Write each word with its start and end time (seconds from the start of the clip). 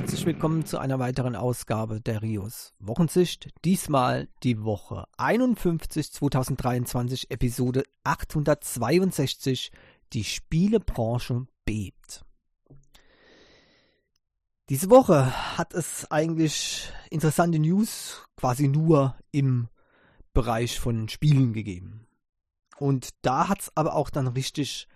herzlich 0.00 0.24
willkommen 0.24 0.64
zu 0.64 0.78
einer 0.78 0.98
weiteren 0.98 1.36
Ausgabe 1.36 2.00
der 2.00 2.22
Rios 2.22 2.72
Wochensicht. 2.78 3.50
Diesmal 3.66 4.28
die 4.42 4.64
Woche 4.64 5.04
51 5.18 6.10
2023, 6.10 7.30
Episode 7.30 7.82
862. 8.02 9.70
Die 10.14 10.24
Spielebranche 10.24 11.46
bebt. 11.66 12.24
Diese 14.70 14.88
Woche 14.88 15.58
hat 15.58 15.74
es 15.74 16.10
eigentlich 16.10 16.90
interessante 17.10 17.58
News 17.58 18.24
quasi 18.38 18.68
nur 18.68 19.16
im 19.32 19.68
Bereich 20.32 20.80
von 20.80 21.10
Spielen 21.10 21.52
gegeben. 21.52 22.06
Und 22.78 23.10
da 23.20 23.50
hat 23.50 23.60
es 23.60 23.76
aber 23.76 23.94
auch 23.94 24.08
dann 24.08 24.28
richtig 24.28 24.88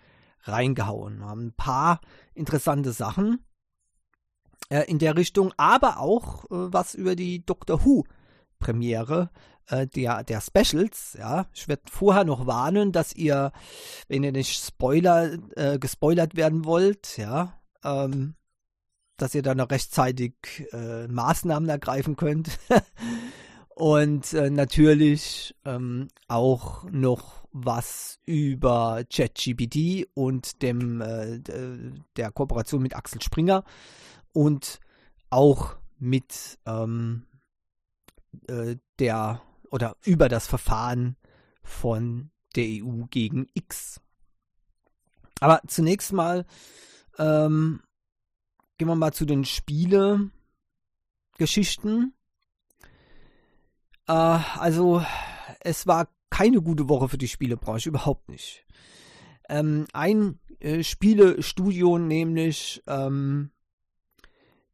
reingehauen. 0.45 1.19
Wir 1.19 1.27
haben 1.27 1.49
ein 1.49 1.55
paar 1.55 2.01
interessante 2.33 2.93
Sachen 2.93 3.45
äh, 4.69 4.83
in 4.83 4.99
der 4.99 5.17
Richtung, 5.17 5.53
aber 5.57 6.01
auch 6.01 6.45
äh, 6.45 6.47
was 6.51 6.95
über 6.95 7.17
die 7.17 7.45
Doctor 7.45 7.85
Who 7.85 8.05
Premiere 8.59 9.31
äh, 9.69 9.87
der, 9.87 10.25
der 10.25 10.41
Specials. 10.41 11.17
Ja, 11.19 11.47
ich 11.53 11.69
werde 11.69 11.83
vorher 11.91 12.25
noch 12.25 12.47
warnen, 12.47 12.93
dass 12.93 13.15
ihr, 13.15 13.53
wenn 14.09 14.25
ihr 14.25 14.33
nicht 14.33 14.65
Spoiler 14.65 15.33
äh, 15.57 15.79
gespoilert 15.79 16.37
werden 16.37 16.65
wollt, 16.65 17.17
ja, 17.17 17.61
ähm, 17.83 18.35
dass 19.17 19.35
ihr 19.35 19.43
dann 19.43 19.59
noch 19.59 19.71
rechtzeitig 19.71 20.35
äh, 20.73 21.07
Maßnahmen 21.09 21.69
ergreifen 21.69 22.17
könnt. 22.17 22.59
Und 23.77 24.33
äh, 24.35 24.51
natürlich 24.51 25.55
ähm, 25.65 26.09
auch 26.29 26.85
noch 26.91 27.45
was 27.51 28.21
über 28.25 29.03
ChatGPT 29.13 30.09
und 30.15 30.63
dem 30.63 31.01
äh, 31.01 31.41
der 32.17 32.31
Kooperation 32.31 32.83
mit 32.83 32.95
Axel 32.95 33.21
Springer 33.21 33.65
und 34.35 34.81
auch 35.31 35.77
mit 35.99 36.59
ähm, 36.67 37.25
äh, 38.49 38.77
der 38.99 39.41
oder 39.71 39.97
über 40.05 40.29
das 40.29 40.47
Verfahren 40.47 41.17
von 41.63 42.31
der 42.55 42.85
EU 42.85 43.05
gegen 43.09 43.47
X. 43.55 44.03
Aber 45.41 45.63
zunächst 45.67 46.13
mal 46.13 46.45
ähm, 47.19 47.81
gehen 48.79 48.89
wir 48.89 48.97
mal 48.97 49.13
zu 49.13 49.25
den 49.25 49.45
Spiele-Geschichten. 49.45 52.15
Äh, 54.07 54.13
also, 54.13 55.05
es 55.61 55.87
war 55.87 56.09
keine 56.31 56.61
gute 56.61 56.89
Woche 56.89 57.09
für 57.09 57.19
die 57.19 57.29
Spielebranche, 57.29 57.89
überhaupt 57.89 58.29
nicht. 58.29 58.67
Ähm, 59.49 59.87
ein 59.93 60.41
äh, 60.61 60.83
Spielestudio, 60.83 61.99
nämlich 61.99 62.83
ähm, 62.87 63.51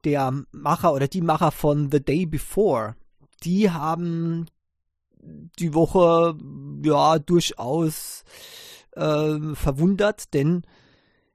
der 0.04 0.44
Macher 0.52 0.92
oder 0.92 1.08
die 1.08 1.20
Macher 1.20 1.50
von 1.50 1.90
The 1.90 2.02
Day 2.02 2.26
Before, 2.26 2.96
die 3.42 3.70
haben 3.70 4.46
die 5.22 5.74
Woche 5.74 6.36
ja 6.82 7.18
durchaus 7.18 8.24
äh, 8.92 9.54
verwundert, 9.54 10.32
denn 10.34 10.62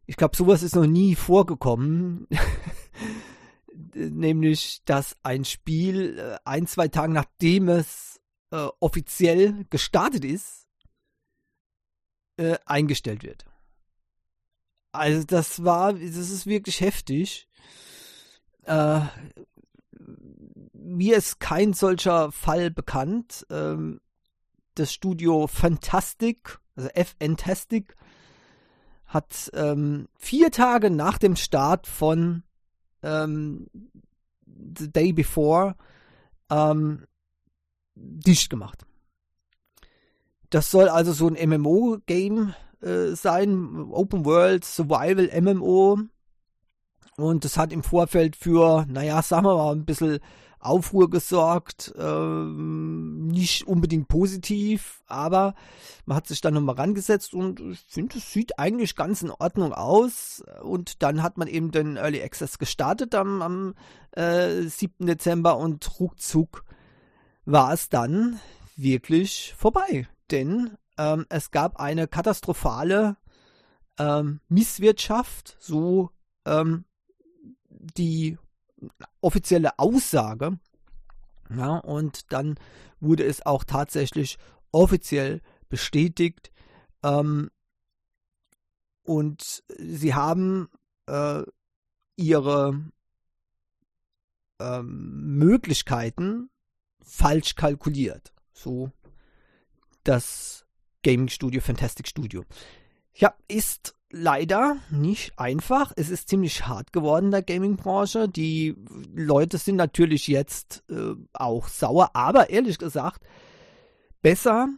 ich 0.08 0.18
glaube, 0.18 0.36
sowas 0.36 0.64
ist 0.64 0.76
noch 0.76 0.86
nie 0.86 1.16
vorgekommen. 1.16 2.28
Nämlich, 3.94 4.82
dass 4.86 5.18
ein 5.24 5.46
Spiel 5.46 6.18
äh, 6.18 6.38
ein, 6.46 6.68
zwei 6.68 6.88
Tage 6.88 7.14
nachdem 7.14 7.70
es 7.70 8.20
äh, 8.52 8.68
offiziell 8.80 9.66
gestartet 9.70 10.26
ist, 10.26 10.68
äh, 12.38 12.58
eingestellt 12.66 13.24
wird. 13.24 13.46
Also 14.92 15.24
das 15.26 15.64
war, 15.64 15.94
das 15.94 16.02
ist 16.02 16.46
wirklich 16.46 16.82
heftig. 16.82 17.48
Äh, 18.66 19.02
mir 20.74 21.18
ist 21.18 21.40
kein 21.40 21.74
solcher 21.74 22.32
Fall 22.32 22.72
bekannt. 22.72 23.46
Ähm, 23.50 24.02
das 24.76 24.94
Studio 24.94 25.48
Fantastic, 25.48 26.60
also 26.76 26.90
F-Fantastic, 26.90 27.96
hat 29.06 29.50
ähm, 29.54 30.08
vier 30.18 30.52
Tage 30.52 30.90
nach 30.90 31.18
dem 31.18 31.36
Start 31.36 31.88
von 31.88 32.44
ähm, 33.04 33.68
The 34.46 34.92
Day 34.92 35.14
Before 35.14 35.76
ähm, 36.50 37.06
dicht 37.96 38.50
gemacht. 38.50 38.86
Das 40.50 40.72
soll 40.72 40.90
also 40.90 41.14
so 41.14 41.28
ein 41.28 41.50
MMO-Game 41.50 42.54
äh, 42.82 43.16
sein, 43.16 43.90
Open 43.92 44.26
World 44.26 44.66
Survival 44.66 45.30
MMO. 45.42 46.00
Und 47.18 47.46
das 47.46 47.58
hat 47.58 47.72
im 47.72 47.84
Vorfeld 47.84 48.36
für, 48.36 48.86
naja, 48.90 49.22
sagen 49.22 49.46
wir 49.46 49.56
mal, 49.56 49.72
ein 49.72 49.86
bisschen 49.86 50.20
Aufruhr 50.60 51.10
gesorgt. 51.10 51.94
Ähm, 51.98 53.28
nicht 53.28 53.68
unbedingt 53.68 54.08
positiv, 54.08 55.02
aber 55.08 55.56
man 56.06 56.18
hat 56.18 56.28
sich 56.28 56.42
dann 56.42 56.56
nochmal 56.56 56.76
rangesetzt 56.76 57.34
und 57.34 57.60
ich 57.60 57.86
finde, 57.88 58.18
es 58.18 58.34
sieht 58.34 58.60
eigentlich 58.60 58.96
ganz 58.96 59.22
in 59.22 59.32
Ordnung 59.32 59.74
aus. 59.74 60.44
Und 60.62 61.04
dann 61.04 61.24
hat 61.24 61.38
man 61.38 61.48
eben 61.48 61.72
den 61.72 61.98
Early 61.98 62.22
Access 62.22 62.58
gestartet 62.58 63.16
am, 63.16 63.42
am 63.42 63.76
äh, 64.12 64.64
7. 64.64 65.06
Dezember 65.06 65.58
und 65.58 66.00
ruckzuck 66.00 66.66
war 67.46 67.72
es 67.74 67.90
dann 67.90 68.40
wirklich 68.76 69.54
vorbei. 69.58 70.08
Denn 70.32 70.78
ähm, 70.98 71.26
es 71.30 71.52
gab 71.52 71.80
eine 71.80 72.08
katastrophale 72.08 73.18
ähm, 74.00 74.42
Misswirtschaft, 74.50 75.56
so 75.60 76.10
ähm, 76.46 76.86
die 77.98 78.38
offizielle 79.22 79.78
Aussage. 79.80 80.60
Ja, 81.56 81.78
und 81.78 82.32
dann 82.32 82.56
wurde 83.00 83.24
es 83.24 83.46
auch 83.46 83.64
tatsächlich 83.64 84.38
offiziell 84.72 85.42
bestätigt. 85.70 86.52
Ähm, 87.04 87.52
und 89.04 89.64
sie 89.78 90.14
haben 90.14 90.70
äh, 91.06 91.44
ihre 92.16 92.82
ähm, 94.60 95.38
Möglichkeiten 95.38 96.50
falsch 97.02 97.56
kalkuliert. 97.56 98.34
So 98.54 98.92
das 100.04 100.66
Gaming 101.04 101.30
Studio, 101.30 101.62
Fantastic 101.62 102.08
Studio. 102.08 102.44
Ja, 103.14 103.36
ist 103.48 103.95
leider 104.12 104.78
nicht 104.90 105.38
einfach. 105.38 105.92
Es 105.96 106.10
ist 106.10 106.30
ziemlich 106.30 106.68
hart 106.68 106.94
geworden 106.94 107.26
in 107.26 107.32
der 107.32 107.44
Gaming-Branche. 107.44 108.30
Die 108.30 108.76
Leute 109.14 109.58
sind 109.58 109.76
natürlich 109.76 110.28
jetzt 110.28 110.84
äh, 110.90 111.16
auch 111.34 111.68
sauer, 111.68 112.12
aber 112.14 112.50
ehrlich 112.50 112.78
gesagt, 112.78 113.24
besser 114.22 114.70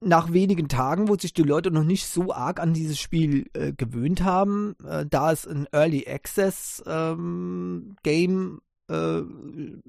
nach 0.00 0.32
wenigen 0.32 0.68
Tagen, 0.68 1.08
wo 1.08 1.16
sich 1.16 1.32
die 1.32 1.42
Leute 1.42 1.70
noch 1.70 1.84
nicht 1.84 2.06
so 2.06 2.32
arg 2.32 2.60
an 2.60 2.74
dieses 2.74 2.98
Spiel 2.98 3.46
äh, 3.54 3.72
gewöhnt 3.72 4.22
haben, 4.22 4.76
äh, 4.86 5.06
da 5.06 5.32
es 5.32 5.46
ein 5.46 5.66
Early 5.72 6.06
Access 6.06 6.82
ähm, 6.86 7.96
Game 8.02 8.60
äh, 8.88 9.22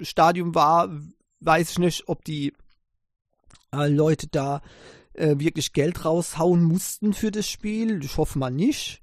Stadium 0.02 0.56
war, 0.56 0.90
weiß 1.42 1.72
ich 1.72 1.80
nicht, 1.80 2.08
ob 2.08 2.24
die 2.24 2.54
äh, 3.74 3.88
Leute 3.88 4.28
da 4.28 4.62
äh, 5.18 5.40
wirklich 5.40 5.74
Geld 5.74 6.06
raushauen 6.06 6.64
mussten 6.64 7.14
für 7.14 7.32
das 7.32 7.48
Spiel. 7.50 8.04
Ich 8.04 8.18
hoffe 8.18 8.40
mal 8.40 8.52
nicht. 8.52 9.02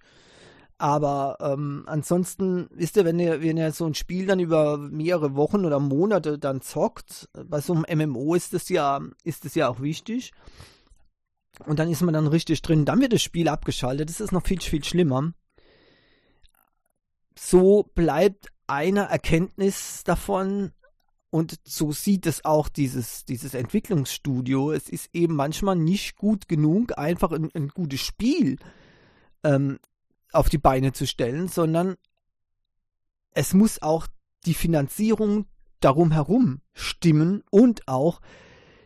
Aber 0.79 1.37
ähm, 1.41 1.85
ansonsten, 1.87 2.69
wisst 2.75 2.97
ihr, 2.97 3.05
wenn 3.05 3.21
ihr, 3.21 3.41
wenn 3.41 3.57
ihr 3.57 3.71
so 3.71 3.87
ein 3.87 3.95
Spiel 3.95 4.27
dann 4.27 4.41
über 4.41 4.79
mehrere 4.79 5.37
Wochen 5.37 5.65
oder 5.65 5.79
Monate 5.79 6.41
dann 6.41 6.61
zockt, 6.61 7.29
bei 7.33 7.61
so 7.61 7.73
einem 7.75 8.11
MMO 8.11 8.35
ist 8.35 8.53
das 8.53 8.69
ja, 8.69 9.01
ist 9.23 9.45
das 9.45 9.55
ja 9.55 9.69
auch 9.69 9.81
wichtig. 9.81 10.33
Und 11.67 11.79
dann 11.79 11.89
ist 11.89 12.03
man 12.03 12.15
dann 12.15 12.27
richtig 12.27 12.63
drin, 12.63 12.85
dann 12.85 13.01
wird 13.01 13.13
das 13.13 13.23
Spiel 13.23 13.49
abgeschaltet. 13.49 14.09
Das 14.09 14.21
ist 14.21 14.33
noch 14.33 14.45
viel, 14.45 14.61
viel 14.61 14.83
schlimmer. 14.83 15.33
So 17.39 17.85
bleibt 17.95 18.49
eine 18.67 19.09
Erkenntnis 19.09 20.03
davon, 20.05 20.73
und 21.33 21.59
so 21.65 21.93
sieht 21.93 22.27
es 22.27 22.45
auch 22.45 22.69
dieses, 22.69 23.25
dieses 23.25 23.55
Entwicklungsstudio. 23.55 24.71
Es 24.71 24.91
ist 24.91 25.09
eben 25.15 25.35
manchmal 25.35 25.77
nicht 25.77 26.17
gut 26.17 26.47
genug, 26.47 26.99
einfach 26.99 27.33
ein, 27.33 27.49
ein 27.55 27.69
gutes 27.69 28.03
Spiel 28.03 28.59
ähm, 29.43 29.79
auf 30.31 30.51
die 30.51 30.59
Beine 30.59 30.93
zu 30.93 31.07
stellen, 31.07 31.49
sondern 31.49 31.97
es 33.31 33.55
muss 33.55 33.81
auch 33.81 34.09
die 34.45 34.53
Finanzierung 34.53 35.47
darum 35.81 36.13
herum 36.13 36.61
stimmen 36.75 37.43
und 37.51 37.89
auch 37.89 38.21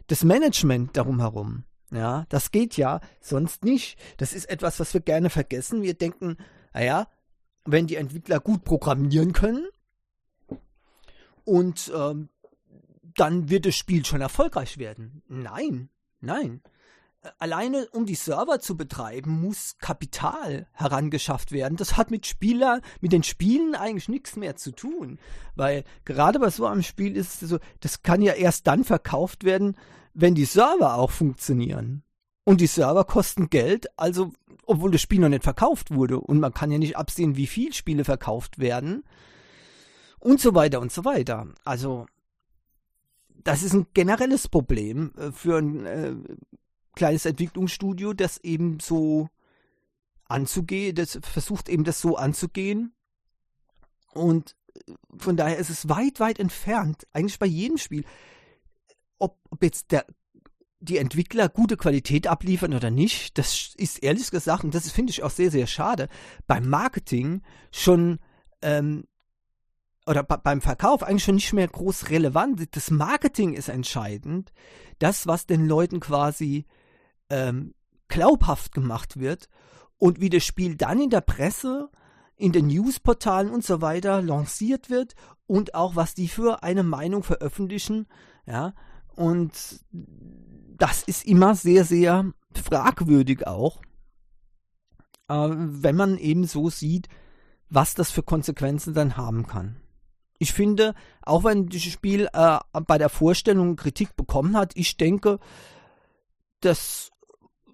das 0.07 0.23
Management 0.23 0.97
darum 0.97 1.19
herum. 1.19 1.65
Ja, 1.91 2.27
das 2.29 2.53
geht 2.53 2.77
ja 2.77 3.01
sonst 3.21 3.65
nicht. 3.65 3.99
Das 4.19 4.33
ist 4.33 4.49
etwas, 4.49 4.79
was 4.79 4.95
wir 4.95 5.01
gerne 5.01 5.31
vergessen. 5.31 5.83
Wir 5.83 5.95
denken, 5.95 6.37
naja, 6.73 7.09
wenn 7.65 7.89
die 7.89 7.97
Entwickler 7.97 8.39
gut 8.39 8.63
programmieren 8.63 9.33
können 9.33 9.67
und 11.47 11.91
ähm, 11.93 12.29
dann 13.17 13.51
wird 13.51 13.67
das 13.67 13.77
Spiel 13.77 14.05
schon 14.05 14.21
erfolgreich 14.21 14.79
werden. 14.79 15.23
Nein, 15.29 15.89
nein. 16.21 16.61
alleine 17.39 17.89
um 17.93 18.07
die 18.07 18.15
Server 18.15 18.61
zu 18.61 18.77
betreiben, 18.77 19.41
muss 19.41 19.77
Kapital 19.79 20.69
herangeschafft 20.73 21.51
werden. 21.51 21.77
Das 21.77 21.97
hat 21.97 22.11
mit 22.11 22.27
Spieler, 22.27 22.81
mit 23.01 23.13
den 23.13 23.25
Spielen 23.25 23.75
eigentlich 23.75 24.09
nichts 24.09 24.37
mehr 24.37 24.57
zu 24.57 24.71
tun. 24.71 25.19
Weil 25.57 25.85
gerade 26.05 26.39
bei 26.39 26.51
so 26.51 26.67
einem 26.67 26.83
Spiel 26.83 27.17
ist 27.17 27.43
es 27.43 27.49
so, 27.51 27.59
das 27.81 28.03
kann 28.03 28.23
ja 28.23 28.35
erst 28.35 28.67
dann 28.67 28.85
verkauft 28.85 29.45
werden, 29.45 29.77
wenn 30.15 30.35
die 30.35 30.45
Server 30.45 30.95
auch 30.95 31.11
funktionieren. 31.11 32.03
Und 32.45 32.61
die 32.61 32.69
Server 32.69 33.05
kosten 33.05 33.51
Geld, 33.51 33.87
also 33.99 34.33
obwohl 34.67 34.91
das 34.91 35.01
Spiel 35.01 35.21
noch 35.21 35.29
nicht 35.29 35.45
verkauft 35.45 35.93
wurde. 35.93 36.21
Und 36.21 36.39
man 36.41 36.55
kann 36.55 36.71
ja 36.71 36.79
nicht 36.79 36.97
absehen, 36.97 37.37
wie 37.37 37.47
viel 37.47 37.73
Spiele 37.73 38.05
verkauft 38.05 38.59
werden. 38.59 39.05
Und 40.19 40.41
so 40.41 40.55
weiter 40.55 40.81
und 40.81 40.93
so 40.93 41.05
weiter. 41.05 41.49
Also, 41.65 42.07
das 43.47 43.63
ist 43.63 43.75
ein 43.75 43.87
generelles 43.95 44.49
Problem 44.49 45.13
äh, 45.17 45.31
für 45.31 45.59
ein 45.59 45.87
äh, 45.87 46.15
kleines 46.95 47.27
Entwicklungsstudio, 47.27 48.13
das 48.13 48.39
eben 48.39 48.81
so 48.81 49.29
anzugehen, 50.25 50.97
das 50.97 51.19
versucht 51.23 51.69
eben 51.69 51.85
das 51.85 52.01
so 52.01 52.17
anzugehen. 52.17 52.93
Und 54.13 54.57
von 55.17 55.37
daher 55.37 55.59
ist 55.59 55.71
es 55.71 55.89
weit, 55.89 56.19
weit 56.19 56.41
entfernt, 56.41 57.07
eigentlich 57.13 57.39
bei 57.39 57.47
jedem 57.47 57.79
Spiel, 57.79 58.05
ob, 59.19 59.39
ob 59.51 59.63
jetzt 59.63 59.93
der, 59.93 60.07
die 60.81 60.99
Entwickler 60.99 61.49
gute 61.49 61.77
Qualität 61.77 62.27
abliefern 62.27 62.75
oder 62.75 62.91
nicht, 62.91 63.39
das 63.39 63.75
ist 63.77 64.03
ehrlich 64.03 64.31
gesagt, 64.31 64.65
und 64.65 64.75
das 64.75 64.91
finde 64.91 65.11
ich 65.11 65.23
auch 65.23 65.31
sehr, 65.31 65.51
sehr 65.51 65.67
schade, 65.67 66.09
beim 66.47 66.69
Marketing 66.69 67.43
schon 67.71 68.19
ähm, 68.61 69.05
oder 70.07 70.23
beim 70.23 70.61
Verkauf 70.61 71.03
eigentlich 71.03 71.25
schon 71.25 71.35
nicht 71.35 71.53
mehr 71.53 71.69
groß 71.69 72.11
relevant. 72.11 72.75
Das 72.77 72.91
Marketing 72.91 73.55
ist 73.55 73.69
entscheidend. 73.69 74.53
Das, 74.99 75.27
was 75.27 75.47
den 75.47 75.67
Leuten 75.67 76.01
quasi 76.01 76.65
ähm, 77.29 77.75
glaubhaft 78.09 78.73
gemacht 78.73 79.19
wird 79.19 79.49
und 79.99 80.21
wie 80.21 80.31
das 80.31 80.45
Spiel 80.45 80.77
dann 80.77 81.01
in 81.01 81.11
der 81.11 81.21
Presse, 81.23 81.91
in 82.37 82.53
den 82.53 82.69
Newsportalen 82.69 83.51
und 83.51 83.65
so 83.65 83.81
weiter 83.81 84.23
lanciert 84.23 84.91
wird 84.91 85.15
und 85.47 85.75
auch 85.75 85.97
was 85.97 86.15
die 86.15 86.29
für 86.29 86.63
eine 86.63 86.83
Meinung 86.83 87.23
veröffentlichen, 87.23 88.07
ja, 88.47 88.75
und 89.15 89.53
das 90.77 91.03
ist 91.03 91.25
immer 91.25 91.55
sehr, 91.55 91.85
sehr 91.85 92.33
fragwürdig 92.55 93.47
auch, 93.47 93.81
äh, 95.29 95.49
wenn 95.51 95.97
man 95.97 96.19
eben 96.19 96.45
so 96.45 96.71
sieht, 96.71 97.09
was 97.69 97.95
das 97.95 98.11
für 98.11 98.23
Konsequenzen 98.23 98.95
dann 98.95 99.17
haben 99.17 99.47
kann. 99.47 99.77
Ich 100.39 100.53
finde, 100.53 100.95
auch 101.23 101.45
wenn 101.45 101.67
dieses 101.67 101.93
Spiel 101.93 102.29
äh, 102.33 102.59
bei 102.87 102.99
der 102.99 103.09
Vorstellung 103.09 103.77
Kritik 103.77 104.17
bekommen 104.17 104.57
hat, 104.57 104.73
ich 104.75 104.97
denke, 104.97 105.39
das 106.61 107.11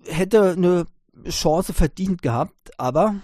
hätte 0.05 0.53
eine 0.53 0.87
Chance 1.29 1.73
verdient 1.73 2.23
gehabt, 2.23 2.79
aber 2.79 3.17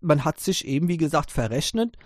man 0.00 0.24
hat 0.24 0.40
sich 0.40 0.66
eben, 0.66 0.88
wie 0.88 0.96
gesagt, 0.96 1.30
verrechnet. 1.30 1.96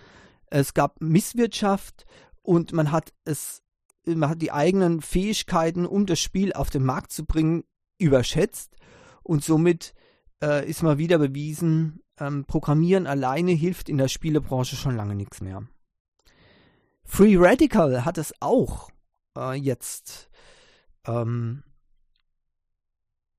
Es 0.47 0.73
gab 0.73 1.01
Misswirtschaft 1.01 2.05
und 2.41 2.73
man 2.73 2.91
hat 2.91 3.13
es, 3.25 3.61
man 4.05 4.29
hat 4.29 4.41
die 4.41 4.51
eigenen 4.51 5.01
Fähigkeiten, 5.01 5.85
um 5.85 6.05
das 6.05 6.19
Spiel 6.19 6.53
auf 6.53 6.69
den 6.69 6.83
Markt 6.83 7.11
zu 7.11 7.25
bringen, 7.25 7.63
überschätzt 7.99 8.75
und 9.23 9.43
somit 9.43 9.93
äh, 10.41 10.67
ist 10.67 10.83
mal 10.83 10.97
wieder 10.97 11.19
bewiesen, 11.19 12.01
ähm, 12.19 12.45
Programmieren 12.45 13.07
alleine 13.07 13.51
hilft 13.51 13.89
in 13.89 13.97
der 13.97 14.07
Spielebranche 14.07 14.75
schon 14.75 14.95
lange 14.95 15.15
nichts 15.15 15.41
mehr. 15.41 15.63
Free 17.13 17.35
Radical 17.37 18.05
hat 18.05 18.17
es 18.17 18.33
auch 18.39 18.89
äh, 19.37 19.53
jetzt 19.53 20.29
ähm, 21.05 21.63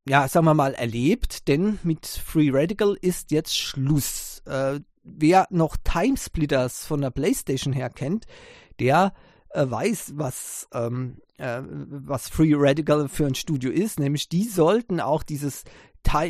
ja, 0.06 0.28
sagen 0.28 0.44
wir 0.44 0.52
mal, 0.52 0.74
erlebt, 0.74 1.48
denn 1.48 1.78
mit 1.82 2.06
Free 2.06 2.50
Radical 2.52 2.98
ist 3.00 3.30
jetzt 3.30 3.56
Schluss. 3.56 4.42
Äh, 4.44 4.80
wer 5.02 5.46
noch 5.48 5.78
Timesplitters 5.82 6.84
von 6.84 7.00
der 7.00 7.10
PlayStation 7.10 7.72
her 7.72 7.88
kennt, 7.88 8.26
der 8.78 9.14
äh, 9.48 9.64
weiß, 9.66 10.12
was, 10.16 10.68
ähm, 10.74 11.22
äh, 11.38 11.62
was 11.64 12.28
Free 12.28 12.52
Radical 12.54 13.08
für 13.08 13.26
ein 13.26 13.34
Studio 13.34 13.70
ist. 13.70 13.98
Nämlich 13.98 14.28
die 14.28 14.44
sollten 14.44 15.00
auch 15.00 15.22
dieses, 15.22 15.64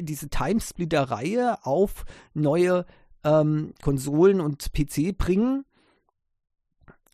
diese 0.02 0.28
Timesplitter-Reihe 0.28 1.64
auf 1.66 2.04
neue 2.34 2.86
ähm, 3.24 3.74
Konsolen 3.82 4.40
und 4.40 4.72
PC 4.72 5.18
bringen. 5.18 5.64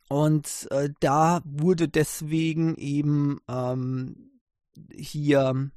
Und 0.08 0.68
äh, 0.70 0.88
da 1.00 1.42
wurde 1.44 1.88
deswegen 1.88 2.74
eben 2.76 3.40
ähm, 3.48 4.30
hier 4.90 5.70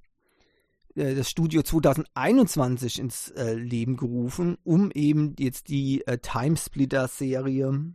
äh, 0.95 1.15
das 1.15 1.29
Studio 1.29 1.63
2021 1.63 2.99
ins 2.99 3.29
äh, 3.31 3.53
Leben 3.53 3.97
gerufen, 3.97 4.57
um 4.63 4.89
eben 4.91 5.35
jetzt 5.37 5.67
die 5.67 6.05
äh, 6.07 6.17
Timesplitter-Serie 6.17 7.93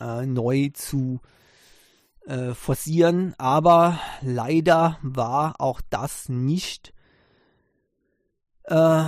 äh, 0.00 0.26
neu 0.26 0.70
zu 0.74 1.20
äh, 2.26 2.52
forcieren. 2.52 3.34
Aber 3.38 3.98
leider 4.20 4.98
war 5.02 5.60
auch 5.60 5.80
das 5.88 6.28
nicht 6.28 6.92
äh, 8.64 9.04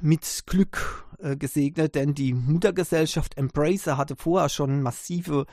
mit 0.00 0.44
Glück 0.46 1.04
gesegnet, 1.20 1.96
denn 1.96 2.14
die 2.14 2.32
Muttergesellschaft 2.32 3.36
Embracer 3.36 3.96
hatte 3.96 4.14
vorher 4.14 4.48
schon 4.48 4.82
massive 4.82 5.46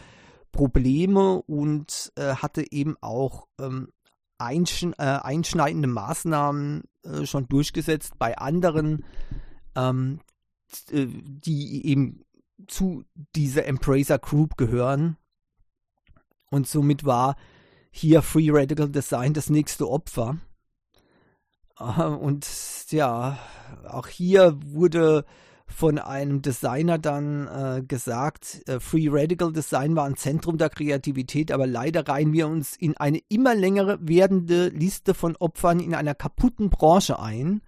Probleme 0.55 1.41
und 1.43 2.13
hatte 2.17 2.71
eben 2.71 2.95
auch 3.01 3.47
ähm, 3.59 3.89
einschn 4.37 4.93
äh, 4.97 5.19
einschneidende 5.21 5.87
Maßnahmen 5.87 6.83
äh, 7.03 7.25
schon 7.25 7.47
durchgesetzt 7.47 8.17
bei 8.17 8.37
anderen, 8.37 9.05
ähm, 9.75 10.19
äh, 10.91 11.07
die 11.07 11.85
eben 11.87 12.23
zu 12.67 13.03
dieser 13.35 13.65
Embracer 13.65 14.19
Group 14.19 14.57
gehören. 14.57 15.17
Und 16.49 16.67
somit 16.67 17.05
war 17.05 17.35
hier 17.91 18.21
Free 18.21 18.49
Radical 18.51 18.89
Design 18.89 19.33
das 19.33 19.49
nächste 19.49 19.89
Opfer. 19.89 20.37
Äh, 21.79 22.03
und 22.03 22.47
ja, 22.89 23.37
auch 23.87 24.07
hier 24.07 24.57
wurde 24.63 25.25
von 25.67 25.97
einem 25.97 26.41
Designer 26.41 26.97
dann 26.97 27.47
äh, 27.47 27.83
gesagt, 27.83 28.61
äh, 28.67 28.79
Free 28.79 29.07
Radical 29.09 29.51
Design 29.51 29.95
war 29.95 30.05
ein 30.05 30.15
Zentrum 30.15 30.57
der 30.57 30.69
Kreativität, 30.69 31.51
aber 31.51 31.67
leider 31.67 32.07
reihen 32.07 32.33
wir 32.33 32.47
uns 32.47 32.75
in 32.75 32.95
eine 32.97 33.19
immer 33.29 33.55
längere 33.55 33.97
werdende 34.01 34.69
Liste 34.69 35.13
von 35.13 35.35
Opfern 35.35 35.79
in 35.79 35.95
einer 35.95 36.15
kaputten 36.15 36.69
Branche 36.69 37.19
ein, 37.19 37.61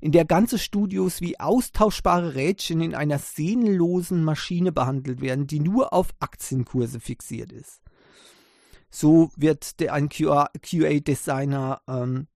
in 0.00 0.12
der 0.12 0.24
ganze 0.24 0.58
Studios 0.58 1.20
wie 1.20 1.38
austauschbare 1.38 2.34
Rädchen 2.34 2.80
in 2.80 2.94
einer 2.94 3.18
seelenlosen 3.18 4.24
Maschine 4.24 4.72
behandelt 4.72 5.20
werden, 5.20 5.46
die 5.46 5.60
nur 5.60 5.92
auf 5.92 6.08
Aktienkurse 6.20 7.00
fixiert 7.00 7.52
ist. 7.52 7.82
So 8.90 9.30
wird 9.36 9.80
der, 9.80 9.92
ein 9.92 10.08
QA-Designer 10.08 11.82
ähm, 11.86 12.26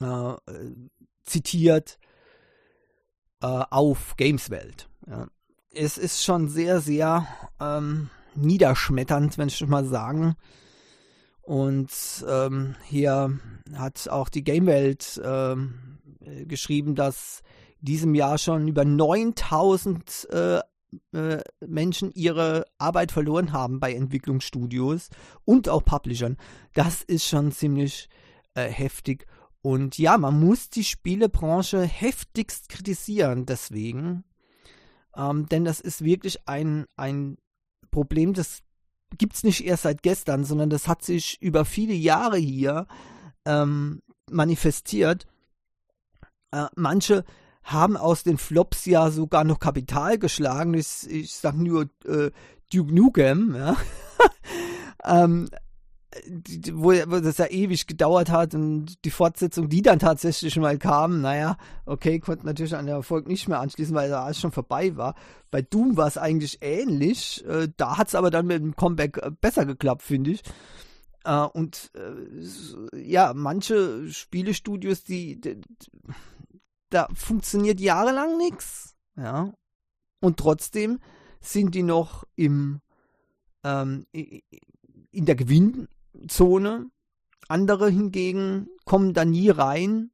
äh, 0.00 0.34
zitiert 1.24 1.98
äh, 3.42 3.46
auf 3.46 4.16
Gameswelt. 4.16 4.88
Ja. 5.06 5.28
Es 5.70 5.98
ist 5.98 6.24
schon 6.24 6.48
sehr, 6.48 6.80
sehr 6.80 7.26
ähm, 7.60 8.10
niederschmetternd, 8.34 9.38
wenn 9.38 9.48
ich 9.48 9.66
mal 9.66 9.84
sagen. 9.84 10.36
Und 11.42 11.90
ähm, 12.28 12.74
hier 12.84 13.38
hat 13.74 14.08
auch 14.08 14.28
die 14.28 14.44
Gamewelt 14.44 15.20
ähm, 15.22 15.98
geschrieben, 16.46 16.94
dass 16.94 17.42
diesem 17.80 18.14
Jahr 18.14 18.38
schon 18.38 18.66
über 18.66 18.84
9000 18.84 20.28
äh, 20.30 20.60
äh, 21.12 21.42
Menschen 21.66 22.12
ihre 22.14 22.64
Arbeit 22.78 23.12
verloren 23.12 23.52
haben 23.52 23.80
bei 23.80 23.92
Entwicklungsstudios 23.92 25.10
und 25.44 25.68
auch 25.68 25.84
Publishern. 25.84 26.36
Das 26.72 27.02
ist 27.02 27.26
schon 27.26 27.52
ziemlich 27.52 28.08
äh, 28.54 28.68
heftig. 28.68 29.26
Und 29.64 29.96
ja, 29.96 30.18
man 30.18 30.38
muss 30.38 30.68
die 30.68 30.84
Spielebranche 30.84 31.80
heftigst 31.84 32.68
kritisieren 32.68 33.46
deswegen. 33.46 34.22
Ähm, 35.16 35.48
denn 35.48 35.64
das 35.64 35.80
ist 35.80 36.04
wirklich 36.04 36.46
ein, 36.46 36.84
ein 36.96 37.38
Problem, 37.90 38.34
das 38.34 38.60
gibt 39.16 39.36
es 39.36 39.42
nicht 39.42 39.64
erst 39.64 39.84
seit 39.84 40.02
gestern, 40.02 40.44
sondern 40.44 40.68
das 40.68 40.86
hat 40.86 41.02
sich 41.02 41.40
über 41.40 41.64
viele 41.64 41.94
Jahre 41.94 42.36
hier 42.36 42.86
ähm, 43.46 44.02
manifestiert. 44.30 45.26
Äh, 46.50 46.66
manche 46.76 47.24
haben 47.62 47.96
aus 47.96 48.22
den 48.22 48.36
Flops 48.36 48.84
ja 48.84 49.10
sogar 49.10 49.44
noch 49.44 49.60
Kapital 49.60 50.18
geschlagen. 50.18 50.74
Ich, 50.74 51.08
ich 51.08 51.32
sag 51.32 51.54
nur 51.54 51.88
äh, 52.04 52.30
Duke 52.70 52.94
Nukem, 52.94 53.54
ja. 53.54 53.78
ähm, 55.04 55.48
wo, 56.72 56.92
wo 56.92 57.20
das 57.20 57.38
ja 57.38 57.46
ewig 57.46 57.86
gedauert 57.86 58.30
hat 58.30 58.54
und 58.54 59.04
die 59.04 59.10
Fortsetzung, 59.10 59.68
die 59.68 59.82
dann 59.82 59.98
tatsächlich 59.98 60.56
mal 60.56 60.78
kam, 60.78 61.20
naja, 61.20 61.56
okay, 61.86 62.20
konnte 62.20 62.46
natürlich 62.46 62.76
an 62.76 62.86
den 62.86 62.94
Erfolg 62.94 63.26
nicht 63.26 63.48
mehr 63.48 63.60
anschließen, 63.60 63.94
weil 63.94 64.10
da 64.10 64.24
alles 64.24 64.40
schon 64.40 64.52
vorbei 64.52 64.96
war. 64.96 65.14
Bei 65.50 65.62
Doom 65.62 65.96
war 65.96 66.06
es 66.06 66.18
eigentlich 66.18 66.58
ähnlich, 66.60 67.44
äh, 67.46 67.68
da 67.76 67.98
hat 67.98 68.08
es 68.08 68.14
aber 68.14 68.30
dann 68.30 68.46
mit 68.46 68.62
dem 68.62 68.76
Comeback 68.76 69.18
äh, 69.18 69.30
besser 69.30 69.66
geklappt, 69.66 70.02
finde 70.02 70.32
ich. 70.32 70.42
Äh, 71.24 71.46
und 71.46 71.90
äh, 71.94 73.00
ja, 73.00 73.32
manche 73.34 74.08
Spielestudios, 74.10 75.04
die, 75.04 75.40
die 75.40 75.60
da 76.90 77.08
funktioniert 77.12 77.80
jahrelang 77.80 78.36
nichts. 78.38 78.94
Ja. 79.16 79.52
Und 80.20 80.38
trotzdem 80.38 81.00
sind 81.40 81.74
die 81.74 81.82
noch 81.82 82.24
im 82.36 82.80
ähm, 83.64 84.06
in 84.12 85.26
der 85.26 85.34
Gewinnzone. 86.14 86.86
Andere 87.48 87.90
hingegen 87.90 88.68
kommen 88.86 89.12
da 89.12 89.24
nie 89.26 89.50
rein, 89.50 90.10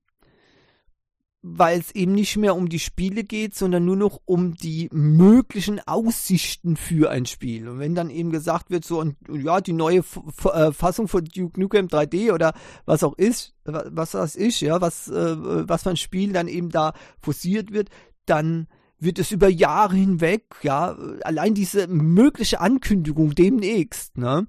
weil 1.42 1.78
es 1.78 1.92
eben 1.92 2.12
nicht 2.12 2.36
mehr 2.36 2.56
um 2.56 2.68
die 2.68 2.80
Spiele 2.80 3.22
geht, 3.22 3.54
sondern 3.54 3.84
nur 3.84 3.96
noch 3.96 4.20
um 4.24 4.56
die 4.56 4.88
möglichen 4.92 5.80
Aussichten 5.86 6.76
für 6.76 7.10
ein 7.10 7.26
Spiel. 7.26 7.68
Und 7.68 7.78
wenn 7.78 7.94
dann 7.94 8.10
eben 8.10 8.30
gesagt 8.30 8.70
wird, 8.70 8.84
so, 8.84 9.04
ja, 9.32 9.60
die 9.60 9.72
neue 9.72 9.98
F 9.98 10.18
äh, 10.44 10.72
Fassung 10.72 11.06
von 11.06 11.24
Duke 11.24 11.58
Nukem 11.58 11.86
3D 11.86 12.32
oder 12.32 12.52
was 12.84 13.04
auch 13.04 13.16
ist, 13.16 13.54
was 13.64 14.10
das 14.10 14.34
ist, 14.34 14.60
ja, 14.60 14.80
was, 14.80 15.06
äh, 15.08 15.36
was 15.68 15.84
für 15.84 15.90
ein 15.90 15.96
Spiel 15.96 16.32
dann 16.32 16.48
eben 16.48 16.70
da 16.70 16.94
forciert 17.20 17.72
wird, 17.72 17.90
dann 18.26 18.66
wird 18.98 19.18
es 19.18 19.30
über 19.30 19.48
Jahre 19.48 19.96
hinweg, 19.96 20.44
ja, 20.62 20.96
allein 21.22 21.54
diese 21.54 21.86
mögliche 21.86 22.60
Ankündigung 22.60 23.34
demnächst, 23.34 24.18
ne, 24.18 24.46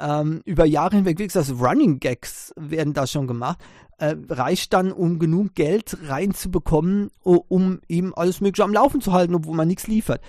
ähm, 0.00 0.42
über 0.44 0.64
Jahre 0.64 0.96
hinweg, 0.96 1.18
wie 1.18 1.26
gesagt, 1.26 1.50
Running 1.50 2.00
Gags 2.00 2.52
werden 2.56 2.94
da 2.94 3.06
schon 3.06 3.26
gemacht, 3.26 3.58
äh, 3.98 4.16
reicht 4.28 4.72
dann, 4.72 4.92
um 4.92 5.18
genug 5.18 5.54
Geld 5.54 5.96
reinzubekommen, 6.02 7.10
um 7.22 7.80
eben 7.88 8.14
alles 8.14 8.40
Mögliche 8.40 8.64
am 8.64 8.72
Laufen 8.72 9.00
zu 9.00 9.12
halten, 9.12 9.34
obwohl 9.34 9.56
man 9.56 9.68
nichts 9.68 9.86
liefert. 9.86 10.20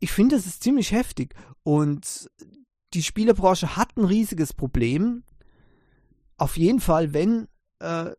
Ich 0.00 0.12
finde, 0.12 0.36
das 0.36 0.46
ist 0.46 0.62
ziemlich 0.62 0.92
heftig 0.92 1.34
und 1.62 2.30
die 2.94 3.02
Spielebranche 3.02 3.76
hat 3.76 3.96
ein 3.96 4.04
riesiges 4.04 4.52
Problem. 4.52 5.24
Auf 6.36 6.56
jeden 6.56 6.80
Fall, 6.80 7.12
wenn 7.12 7.48
äh, 7.78 8.10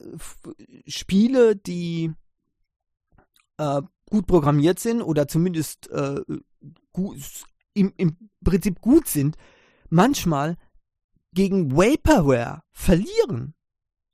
Spiele, 0.87 1.55
die 1.55 2.11
äh, 3.57 3.81
gut 4.09 4.27
programmiert 4.27 4.79
sind 4.79 5.01
oder 5.01 5.27
zumindest 5.27 5.89
äh, 5.91 6.21
gut, 6.91 7.17
im, 7.73 7.93
im 7.97 8.17
Prinzip 8.43 8.81
gut 8.81 9.07
sind, 9.07 9.35
manchmal 9.89 10.57
gegen 11.33 11.75
Vaporware 11.75 12.61
verlieren. 12.71 13.53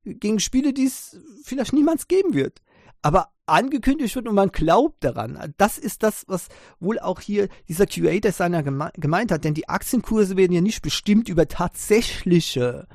Gegen 0.03 0.39
Spiele, 0.39 0.73
die 0.73 0.85
es 0.85 1.17
vielleicht 1.43 1.73
niemals 1.73 2.07
geben 2.07 2.33
wird. 2.33 2.61
Aber 3.01 3.29
angekündigt 3.45 4.15
wird 4.15 4.27
und 4.27 4.35
man 4.35 4.51
glaubt 4.51 5.03
daran. 5.03 5.53
Das 5.57 5.77
ist 5.77 6.03
das, 6.03 6.25
was 6.27 6.47
wohl 6.79 6.99
auch 6.99 7.19
hier 7.19 7.49
dieser 7.67 7.85
QA-Designer 7.85 8.63
geme 8.63 8.91
gemeint 8.95 9.31
hat, 9.31 9.43
denn 9.43 9.53
die 9.53 9.67
Aktienkurse 9.67 10.37
werden 10.37 10.53
ja 10.53 10.61
nicht 10.61 10.81
bestimmt 10.81 11.29
über 11.29 11.47
tatsächliche 11.47 12.87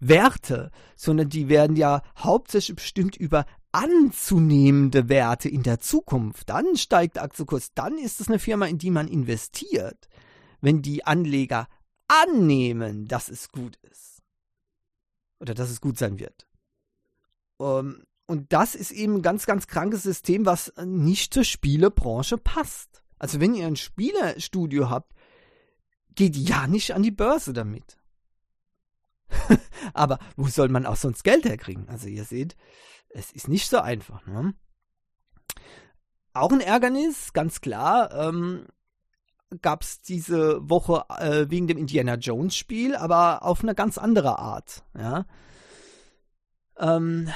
Werte, 0.00 0.72
sondern 0.96 1.28
die 1.28 1.48
werden 1.48 1.76
ja 1.76 2.02
hauptsächlich 2.18 2.76
bestimmt 2.76 3.16
über 3.16 3.46
anzunehmende 3.70 5.08
Werte 5.08 5.48
in 5.48 5.62
der 5.62 5.80
Zukunft, 5.80 6.50
dann 6.50 6.76
steigt 6.76 7.16
der 7.16 7.22
Aktienkurs, 7.22 7.72
dann 7.74 7.96
ist 7.96 8.20
es 8.20 8.28
eine 8.28 8.38
Firma, 8.38 8.66
in 8.66 8.78
die 8.78 8.90
man 8.90 9.08
investiert. 9.08 10.08
Wenn 10.60 10.82
die 10.82 11.04
Anleger 11.04 11.66
annehmen, 12.08 13.06
dass 13.06 13.28
es 13.28 13.50
gut 13.50 13.76
ist. 13.90 14.22
Oder 15.40 15.54
dass 15.54 15.70
es 15.70 15.80
gut 15.80 15.98
sein 15.98 16.18
wird. 16.18 16.46
Um, 17.56 17.66
ähm, 17.66 18.06
und 18.26 18.52
das 18.52 18.74
ist 18.74 18.92
eben 18.92 19.16
ein 19.16 19.22
ganz, 19.22 19.44
ganz 19.46 19.66
krankes 19.66 20.04
System, 20.04 20.46
was 20.46 20.72
nicht 20.82 21.34
zur 21.34 21.44
Spielebranche 21.44 22.38
passt. 22.38 23.02
Also 23.18 23.40
wenn 23.40 23.54
ihr 23.54 23.66
ein 23.66 23.76
Spielestudio 23.76 24.88
habt, 24.88 25.12
geht 26.14 26.36
ja 26.36 26.66
nicht 26.66 26.94
an 26.94 27.02
die 27.02 27.10
Börse 27.10 27.52
damit. 27.52 27.98
Aber 29.94 30.18
wo 30.36 30.46
soll 30.46 30.68
man 30.68 30.86
auch 30.86 30.96
sonst 30.96 31.24
Geld 31.24 31.44
herkriegen? 31.44 31.88
Also 31.88 32.08
ihr 32.08 32.24
seht, 32.24 32.56
es 33.10 33.32
ist 33.32 33.48
nicht 33.48 33.68
so 33.68 33.80
einfach. 33.80 34.26
Ne? 34.26 34.54
Auch 36.32 36.52
ein 36.52 36.60
Ärgernis, 36.60 37.32
ganz 37.32 37.60
klar, 37.60 38.12
ähm, 38.14 38.66
gab 39.60 39.82
es 39.82 40.00
diese 40.00 40.68
Woche 40.68 41.04
äh, 41.18 41.50
wegen 41.50 41.66
dem 41.66 41.78
Indiana 41.78 42.14
Jones 42.14 42.56
Spiel, 42.56 42.94
aber 42.94 43.44
auf 43.44 43.62
eine 43.62 43.74
ganz 43.74 43.98
andere 43.98 44.38
Art. 44.38 44.84
Ja? 44.96 45.26
Ähm, 46.78 47.28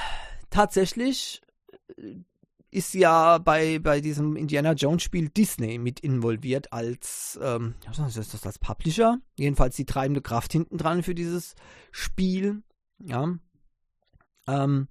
tatsächlich 0.49 1.41
äh, 1.97 2.15
ist 2.69 2.93
ja 2.93 3.37
bei, 3.37 3.79
bei 3.79 4.01
diesem 4.01 4.35
Indiana 4.35 4.73
Jones 4.73 5.01
Spiel 5.01 5.29
Disney 5.29 5.77
mit 5.77 5.99
involviert 6.01 6.73
als, 6.73 7.39
ähm, 7.41 7.75
ist 7.89 8.33
das, 8.33 8.45
als 8.45 8.59
Publisher? 8.59 9.19
Jedenfalls 9.35 9.75
die 9.77 9.85
treibende 9.85 10.21
Kraft 10.21 10.51
hinten 10.51 10.77
dran 10.77 11.01
für 11.01 11.15
dieses 11.15 11.55
Spiel. 11.91 12.61
Ja. 12.99 13.37
Ähm, 14.47 14.87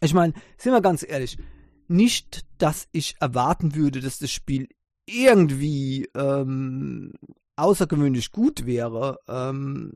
Ich 0.01 0.13
meine, 0.13 0.33
sind 0.57 0.71
wir 0.71 0.81
ganz 0.81 1.01
ehrlich, 1.01 1.39
nicht, 1.87 2.45
dass 2.57 2.87
ich 2.91 3.15
erwarten 3.19 3.75
würde, 3.75 3.99
dass 3.99 4.19
das 4.19 4.31
Spiel 4.31 4.67
irgendwie 5.05 6.09
ähm, 6.15 7.13
außergewöhnlich 7.55 8.31
gut 8.31 8.65
wäre. 8.65 9.19
Ähm, 9.27 9.93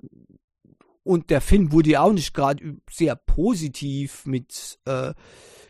und 1.03 1.29
der 1.29 1.41
Film 1.41 1.71
wurde 1.71 1.91
ja 1.91 2.01
auch 2.01 2.13
nicht 2.13 2.33
gerade 2.33 2.77
sehr 2.91 3.15
positiv 3.15 4.25
mit, 4.25 4.79
äh, 4.85 5.13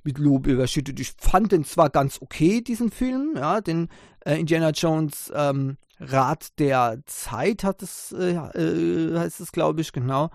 mit 0.03 0.17
Lob 0.17 0.47
überschüttet. 0.47 0.99
Ich 0.99 1.13
fand 1.17 1.51
den 1.51 1.63
zwar 1.63 1.89
ganz 1.89 2.21
okay, 2.21 2.61
diesen 2.61 2.91
Film, 2.91 3.33
ja, 3.35 3.61
den 3.61 3.87
äh, 4.25 4.39
Indiana 4.39 4.71
Jones 4.71 5.31
ähm, 5.33 5.77
Rat 6.01 6.59
der 6.59 7.01
Zeit 7.05 7.63
hat 7.63 7.83
es, 7.83 8.13
äh, 8.13 8.33
äh 8.33 9.17
heißt 9.17 9.41
es, 9.41 9.51
glaube 9.51 9.81
ich, 9.81 9.91
genau. 9.91 10.29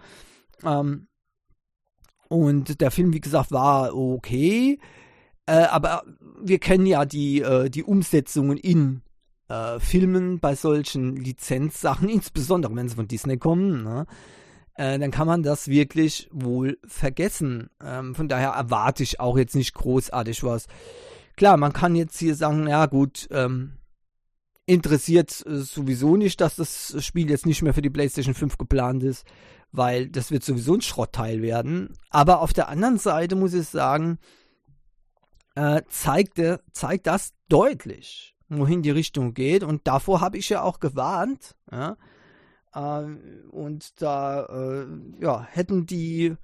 Ähm, 0.63 1.09
und 2.29 2.81
der 2.81 2.91
Film, 2.91 3.13
wie 3.13 3.21
gesagt, 3.21 3.53
war 3.53 3.95
okay. 3.95 4.79
Äh, 5.47 5.65
aber 5.65 6.05
wir 6.43 6.59
kennen 6.59 6.87
ja 6.87 7.05
die, 7.05 7.41
äh, 7.41 7.69
die 7.71 7.85
Umsetzungen 7.85 8.57
in 8.57 9.03
äh, 9.49 9.79
Filmen 9.79 10.41
bei 10.41 10.55
solchen 10.55 11.17
Lizenzsachen, 11.17 12.09
insbesondere 12.11 12.75
wenn 12.75 12.89
sie 12.89 12.97
von 12.97 13.09
Disney 13.09 13.37
kommen, 13.37 13.83
ne, 13.83 14.07
äh, 14.75 14.99
dann 14.99 15.11
kann 15.11 15.27
man 15.27 15.43
das 15.43 15.69
wirklich 15.69 16.29
wohl 16.33 16.79
vergessen. 16.87 17.71
Ähm, 17.83 18.15
von 18.15 18.29
daher 18.29 18.51
erwarte 18.51 19.03
ich 19.03 19.21
auch 19.21 19.37
jetzt 19.37 19.55
nicht 19.55 19.75
großartig 19.75 20.43
was. 20.45 20.67
Klar, 21.37 21.57
man 21.57 21.73
kann 21.73 21.95
jetzt 21.95 22.19
hier 22.19 22.35
sagen, 22.35 22.67
ja 22.67 22.87
gut, 22.87 23.29
ähm, 23.31 23.75
interessiert 24.67 25.45
äh, 25.47 25.59
sowieso 25.59 26.17
nicht, 26.17 26.41
dass 26.41 26.57
das 26.57 26.97
Spiel 27.05 27.31
jetzt 27.31 27.47
nicht 27.47 27.63
mehr 27.63 27.75
für 27.75 27.83
die 27.83 27.91
PlayStation 27.91 28.35
5 28.35 28.57
geplant 28.57 29.03
ist, 29.03 29.27
weil 29.73 30.09
das 30.09 30.31
wird 30.31 30.45
sowieso 30.45 30.75
ein 30.75 30.81
Schrottteil 30.81 31.43
werden. 31.43 31.91
Aber 32.11 32.41
auf 32.41 32.53
der 32.53 32.69
anderen 32.69 32.99
Seite 32.99 33.37
muss 33.37 33.55
ich 33.55 33.69
sagen, 33.69 34.19
äh, 35.55 35.83
zeigt, 35.89 36.41
zeigt 36.73 37.07
das 37.07 37.33
deutlich, 37.49 38.37
wohin 38.49 38.83
die 38.83 38.91
Richtung 38.91 39.35
geht. 39.35 39.63
Und 39.63 39.87
davor 39.87 40.21
habe 40.21 40.39
ich 40.39 40.49
ja 40.49 40.63
auch 40.63 40.81
gewarnt. 40.81 41.55
Ja? 41.71 41.97
Äh, 42.75 43.05
und 43.51 44.01
da 44.03 44.47
äh, 44.47 44.87
ja, 45.21 45.47
hätten 45.51 45.87
die 45.87 46.37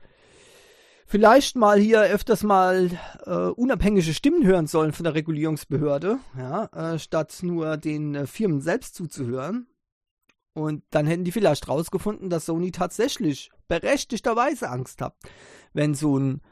vielleicht 1.11 1.57
mal 1.57 1.81
hier 1.81 2.03
öfters 2.03 2.45
mal 2.45 2.91
äh, 3.27 3.33
unabhängige 3.33 4.15
Stimmen 4.15 4.47
hören 4.47 4.69
sollen 4.69 4.93
von 4.93 5.03
der 5.03 5.15
Regulierungsbehörde, 5.15 6.21
ja, 6.39 6.67
äh, 6.67 6.99
statt 7.01 7.37
nur 7.43 7.77
den 7.77 8.15
äh, 8.15 8.27
Firmen 8.29 8.61
selbst 8.61 8.95
zuzuhören. 8.95 9.67
Und 10.53 10.85
dann 10.91 11.07
hätten 11.07 11.25
die 11.25 11.33
vielleicht 11.33 11.69
rausgefunden, 11.69 12.31
dass 12.31 12.47
Sony 12.47 12.71
tatsächlich 12.71 13.51
berechtigterweise 13.67 14.69
Angst 14.69 15.01
hat, 15.01 15.17
wenn 15.73 15.95
so 15.95 16.17
ein 16.17 16.43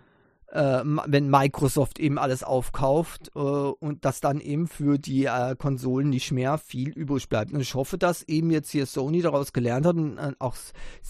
äh, 0.50 0.82
wenn 1.06 1.28
Microsoft 1.28 1.98
eben 1.98 2.18
alles 2.18 2.42
aufkauft 2.42 3.30
äh, 3.34 3.38
und 3.38 4.04
dass 4.04 4.20
dann 4.20 4.40
eben 4.40 4.66
für 4.66 4.98
die 4.98 5.26
äh, 5.26 5.54
Konsolen 5.56 6.08
nicht 6.08 6.32
mehr 6.32 6.58
viel 6.58 6.90
übrig 6.90 7.28
bleibt. 7.28 7.52
Und 7.52 7.60
ich 7.60 7.74
hoffe, 7.74 7.98
dass 7.98 8.22
eben 8.22 8.50
jetzt 8.50 8.70
hier 8.70 8.86
Sony 8.86 9.20
daraus 9.20 9.52
gelernt 9.52 9.86
hat 9.86 9.96
und 9.96 10.18
auch 10.38 10.56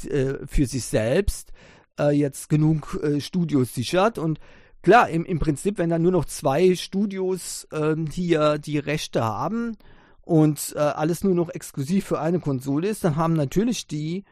äh, 0.04 0.34
für 0.46 0.66
sich 0.66 0.84
selbst 0.84 1.52
äh, 1.98 2.10
jetzt 2.10 2.48
genug 2.48 2.98
äh, 3.02 3.20
Studios 3.20 3.74
sichert 3.74 4.18
und 4.18 4.38
klar, 4.82 5.08
im, 5.08 5.24
im 5.24 5.38
Prinzip, 5.38 5.78
wenn 5.78 5.90
dann 5.90 6.02
nur 6.02 6.12
noch 6.12 6.24
zwei 6.24 6.74
Studios 6.74 7.66
äh, 7.72 7.94
hier 8.10 8.58
die 8.58 8.78
Rechte 8.78 9.24
haben 9.24 9.76
und 10.22 10.76
alles 10.76 11.24
nur 11.24 11.34
noch 11.34 11.48
exklusiv 11.48 12.04
für 12.04 12.20
eine 12.20 12.38
Konsole 12.38 12.88
ist, 12.88 13.02
dann 13.02 13.16
haben 13.16 13.32
natürlich 13.32 13.86
die 13.86 14.24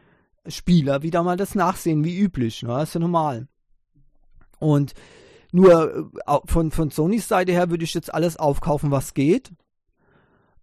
Spieler 0.45 1.01
wieder 1.01 1.23
mal 1.23 1.37
das 1.37 1.55
Nachsehen 1.55 2.03
wie 2.03 2.19
üblich. 2.19 2.61
Ne? 2.61 2.69
Das 2.69 2.89
ist 2.89 2.93
ja 2.93 2.99
normal. 2.99 3.47
Und 4.59 4.93
nur 5.51 6.11
äh, 6.25 6.37
von, 6.45 6.71
von 6.71 6.89
Sonys 6.89 7.27
Seite 7.27 7.51
her 7.51 7.69
würde 7.69 7.83
ich 7.83 7.93
jetzt 7.93 8.13
alles 8.13 8.37
aufkaufen, 8.37 8.91
was 8.91 9.13
geht. 9.13 9.51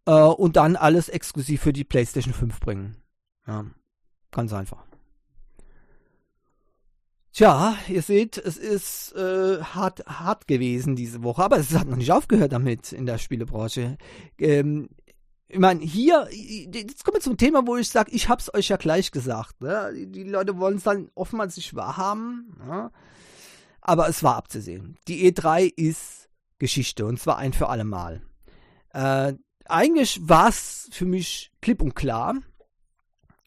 Äh, 0.07 0.13
und 0.13 0.57
dann 0.57 0.77
alles 0.77 1.09
exklusiv 1.09 1.63
für 1.63 1.73
die 1.73 1.85
PlayStation 1.85 2.35
5 2.35 2.61
bringen. 2.61 2.97
Ja, 3.47 3.65
ganz 4.31 4.53
einfach. 4.53 4.85
Tja, 7.33 7.77
ihr 7.89 8.03
seht, 8.03 8.39
es 8.39 8.57
ist 8.57 9.13
äh, 9.17 9.61
hart, 9.61 10.07
hart 10.07 10.47
gewesen 10.47 10.95
diese 10.95 11.25
Woche, 11.25 11.43
aber 11.43 11.59
es 11.59 11.75
hat 11.75 11.89
noch 11.89 11.97
nicht 11.97 12.13
aufgehört 12.13 12.53
damit 12.53 12.93
in 12.93 13.07
der 13.07 13.19
Spielebranche. 13.19 13.99
Ähm, 14.39 14.89
ich 15.49 15.59
meine, 15.59 15.81
hier, 15.81 16.29
jetzt 16.31 17.05
kommen 17.05 17.17
wir 17.17 17.21
zum 17.21 17.37
Thema, 17.37 17.67
wo 17.67 17.77
ich 17.77 17.89
sage, 17.89 18.13
ich 18.13 18.29
hab's 18.29 18.55
euch 18.55 18.69
ja 18.69 18.77
gleich 18.77 19.11
gesagt. 19.11 19.61
Ne? 19.61 19.93
Die 20.07 20.23
Leute 20.23 20.59
wollen 20.59 20.77
es 20.77 20.85
dann 20.85 21.11
oftmals 21.17 21.57
nicht 21.57 21.75
wahrhaben, 21.75 22.57
ne? 22.65 22.93
Aber 23.85 24.09
es 24.09 24.25
war 24.25 24.35
abzusehen. 24.35 24.99
Die 25.07 25.31
E3 25.31 25.73
ist 25.75 26.29
Geschichte 26.59 27.07
und 27.07 27.21
zwar 27.21 27.39
ein 27.39 27.53
für 27.53 27.69
alle 27.69 27.85
Mal. 27.85 28.23
Äh, 28.93 29.35
eigentlich 29.67 30.21
war 30.29 30.49
es 30.49 30.89
für 30.93 31.07
mich 31.07 31.53
klipp 31.61 31.81
und 31.81 31.95
klar 31.95 32.35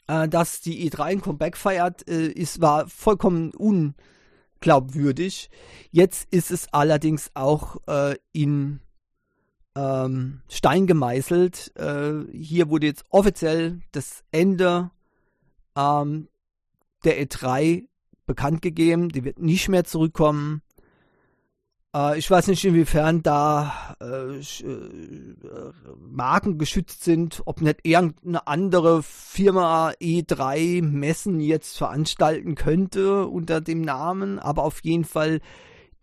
äh, 0.08 0.28
dass 0.28 0.62
die 0.62 0.90
E3 0.90 1.02
ein 1.04 1.22
Comeback 1.22 1.58
feiert, 1.58 2.08
äh, 2.10 2.28
ist, 2.28 2.62
war 2.62 2.88
vollkommen 2.88 3.52
unglaubwürdig. 3.54 5.50
Jetzt 5.92 6.34
ist 6.34 6.52
es 6.52 6.74
allerdings 6.74 7.32
auch 7.34 7.78
äh, 7.88 8.16
in 8.32 8.80
ähm, 9.76 10.42
Stein 10.50 10.88
gemeißelt. 10.88 11.74
Äh, 11.78 12.26
hier 12.32 12.70
wurde 12.70 12.88
jetzt 12.88 13.06
offiziell 13.10 13.82
das 13.92 14.24
Ende 14.32 14.92
ähm, 15.76 16.30
der 17.04 17.22
E3 17.22 17.88
bekannt 18.28 18.62
gegeben. 18.62 19.10
Die 19.10 19.24
wird 19.24 19.40
nicht 19.40 19.70
mehr 19.70 19.84
zurückkommen. 19.84 20.62
Äh, 21.96 22.20
ich 22.20 22.30
weiß 22.30 22.48
nicht, 22.48 22.64
inwiefern 22.64 23.24
da 23.24 23.96
äh, 24.00 24.38
äh, 24.38 25.72
Marken 26.00 26.58
geschützt 26.58 27.04
sind, 27.04 27.42
ob 27.46 27.62
nicht 27.62 27.80
irgendeine 27.84 28.46
andere 28.48 29.02
Firma 29.02 29.92
E3 30.02 30.84
Messen 30.84 31.40
jetzt 31.40 31.78
veranstalten 31.78 32.56
könnte 32.56 33.26
unter 33.26 33.62
dem 33.62 33.82
Namen, 33.82 34.38
aber 34.40 34.64
auf 34.64 34.84
jeden 34.84 35.06
Fall 35.06 35.40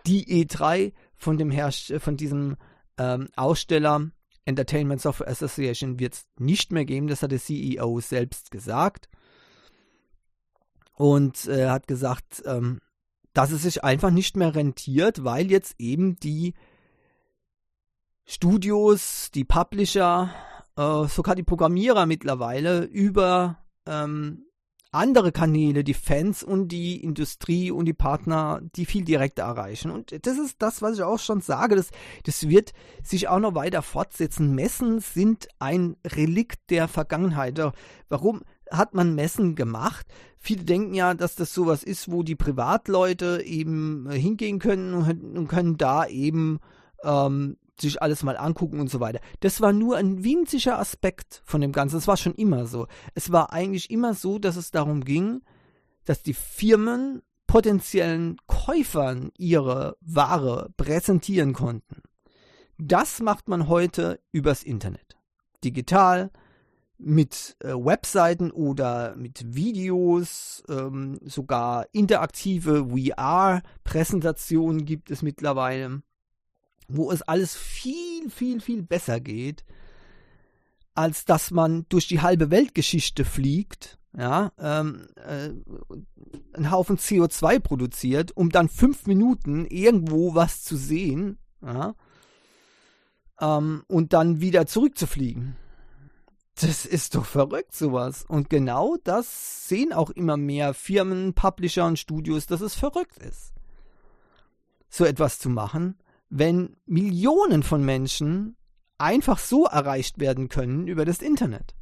die 0.07 0.45
E3 0.45 0.93
von 1.15 1.39
dem 1.39 1.51
Herrsch 1.51 1.93
von 1.99 2.17
diesem 2.17 2.57
ähm, 2.99 3.29
Aussteller 3.37 4.11
Entertainment 4.45 5.01
Software 5.01 5.29
Association 5.29 5.99
wird 5.99 6.15
es 6.15 6.27
nicht 6.39 6.71
mehr 6.71 6.85
geben, 6.85 7.07
das 7.07 7.23
hat 7.23 7.33
der 7.33 7.41
CEO 7.41 8.01
selbst 8.01 8.51
gesagt. 8.51 9.09
Und 10.97 11.47
äh, 11.49 11.69
hat 11.69 11.87
gesagt, 11.87 12.43
ähm, 12.47 12.81
dass 13.33 13.51
es 13.51 13.63
sich 13.63 13.83
einfach 13.83 14.11
nicht 14.11 14.37
mehr 14.37 14.55
rentiert, 14.55 15.25
weil 15.25 15.51
jetzt 15.51 15.75
eben 15.79 16.17
die 16.17 16.55
Studios, 18.25 19.31
die 19.35 19.45
Publisher, 19.45 20.33
äh, 20.77 21.07
sogar 21.09 21.35
die 21.35 21.43
Programmierer 21.43 22.07
mittlerweile 22.07 22.85
über 22.85 23.59
ähm, 23.87 24.47
andere 24.95 25.33
Kanäle, 25.33 25.83
die 25.83 25.95
Fans 25.95 26.45
und 26.45 26.69
die 26.69 27.03
Industrie 27.03 27.73
und 27.73 27.87
die 27.87 27.93
Partner, 27.93 28.61
die 28.77 28.87
viel 28.87 29.05
direkter 29.05 29.43
erreichen. 29.43 29.91
Und 29.91 30.15
das 30.25 30.39
ist 30.39 30.63
das, 30.63 30.83
was 30.83 30.95
ich 30.95 31.03
auch 31.03 31.19
schon 31.19 31.41
sage. 31.41 31.75
Das, 31.75 31.91
das 32.23 32.49
wird 32.49 32.73
sich 33.03 33.27
auch 33.29 33.41
noch 33.41 33.57
weiter 33.57 33.83
fortsetzen. 33.83 34.55
Messen 34.55 35.01
sind 35.01 35.49
ein 35.59 35.97
Relikt 36.07 36.71
der 36.71 36.87
Vergangenheit. 36.87 37.61
Warum 38.09 38.43
hat 38.71 38.95
man 38.95 39.15
Messen 39.15 39.55
gemacht? 39.55 40.07
Viele 40.39 40.65
denken 40.65 40.95
ja, 40.95 41.15
dass 41.15 41.37
das 41.37 41.55
sowas 41.55 41.83
ist, 41.83 42.11
wo 42.11 42.23
die 42.23 42.37
Privatleute 42.37 43.43
eben 43.45 44.09
äh, 44.11 44.19
hingehen 44.19 44.59
können 44.59 44.95
und 44.95 45.49
können 45.49 45.77
da 45.77 46.07
eben 46.07 46.61
ähm, 47.03 47.57
sich 47.81 48.01
alles 48.03 48.23
mal 48.23 48.37
angucken 48.37 48.81
und 48.81 48.91
so 48.91 49.01
weiter. 49.01 49.21
Das 49.41 49.61
war 49.61 49.73
nur 49.73 49.97
ein 49.97 50.23
winziger 50.23 50.79
Aspekt 50.79 51.43
von 51.45 51.61
dem 51.61 51.73
Ganzen. 51.73 51.97
Das 51.97 52.09
war 52.09 52.17
schon 52.17 52.35
immer 52.35 52.67
so. 52.67 52.87
Es 53.15 53.33
war 53.33 53.53
eigentlich 53.53 53.91
immer 53.91 54.15
so, 54.15 54.39
dass 54.39 54.57
es 54.57 54.71
darum 54.71 55.05
ging, 55.05 55.43
dass 56.05 56.23
die 56.23 56.35
Firmen 56.35 57.23
potenziellen 57.47 58.37
Käufern 58.47 59.31
ihre 59.37 59.97
Ware 60.01 60.71
präsentieren 60.77 61.53
konnten. 61.53 62.03
Das 62.79 63.21
macht 63.21 63.49
man 63.49 63.69
heute 63.69 64.21
übers 64.33 64.63
Internet. 64.63 65.17
Digital, 65.63 66.31
mit 66.99 67.57
äh, 67.61 67.73
Webseiten 67.73 68.51
oder 68.51 69.17
mit 69.17 69.55
Videos, 69.55 70.63
ähm, 70.69 71.19
sogar 71.25 71.87
interaktive 71.93 72.89
VR-Präsentationen 72.89 74.85
gibt 74.85 75.11
es 75.11 75.23
mittlerweile, 75.23 76.03
wo 76.89 77.11
es 77.11 77.23
alles 77.23 77.57
viel, 77.57 78.31
viel, 78.31 78.61
viel 78.61 78.83
besser 78.83 79.21
geht, 79.21 79.65
als 80.95 81.25
dass 81.25 81.51
man 81.51 81.87
durch 81.89 82.07
die 82.07 82.21
halbe 82.21 82.51
Weltgeschichte 82.51 83.25
fliegt, 83.25 83.99
ja, 84.17 84.53
ähm, 84.59 85.09
äh, 85.17 85.51
einen 86.53 86.71
Haufen 86.71 86.99
CO2 86.99 87.59
produziert, 87.59 88.37
um 88.37 88.51
dann 88.51 88.69
fünf 88.69 89.07
Minuten 89.07 89.67
irgendwo 89.67 90.37
was 90.37 90.63
zu 90.63 90.77
sehen, 90.77 91.39
ja, 91.61 91.97
ähm, 93.41 93.83
und 93.89 94.13
dann 94.13 94.41
wieder 94.41 94.67
zurückzufliegen. 94.67 95.57
Das 96.61 96.87
ist 96.87 97.17
doch 97.17 97.27
verrückt, 97.27 97.75
sowas. 97.75 98.25
Und 98.27 98.49
genau 98.49 98.97
das 99.03 99.69
sehen 99.69 99.93
auch 99.93 100.11
immer 100.11 100.37
mehr 100.37 100.73
Firmen, 100.73 101.35
Publisher 101.35 101.87
und 101.87 101.99
Studios, 101.99 102.47
dass 102.47 102.61
es 102.61 102.75
verrückt 102.75 103.19
ist, 103.19 103.53
so 104.89 105.05
etwas 105.05 105.39
zu 105.41 105.51
machen, 105.51 105.99
wenn 106.31 106.77
Millionen 106.87 107.63
von 107.63 107.85
Menschen 107.85 108.57
einfach 108.99 109.39
so 109.39 109.65
erreicht 109.67 110.21
werden 110.21 110.49
können 110.49 110.87
über 110.87 111.05
das 111.05 111.19
Internet. 111.19 111.75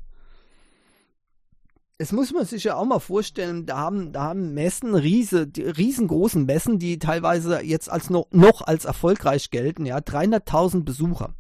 Es 1.99 2.11
muss 2.11 2.33
man 2.33 2.47
sich 2.47 2.65
ja 2.65 2.75
auch 2.75 2.87
mal 2.87 2.99
vorstellen, 2.99 3.67
da 3.67 3.77
haben, 3.77 4.13
da 4.13 4.25
haben 4.25 4.55
Messen, 4.55 4.95
riese, 4.95 5.49
riesengroßen 5.57 6.45
Messen, 6.47 6.79
die 6.79 6.99
teilweise 6.99 7.63
jetzt 7.63 7.91
als 7.91 8.11
noch, 8.11 8.27
noch 8.33 8.63
als 8.63 8.87
erfolgreich 8.87 9.51
gelten, 9.51 9.87
ja, 9.87 9.99
300.000 9.99 10.83
Besucher. 10.83 11.35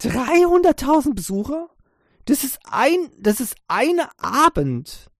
300.000 0.00 1.14
Besucher? 1.14 1.68
Das 2.28 2.44
ist 2.44 2.58
ein, 2.70 3.10
das 3.18 3.40
ist 3.40 3.56
ein 3.68 4.00
Abend 4.18 5.10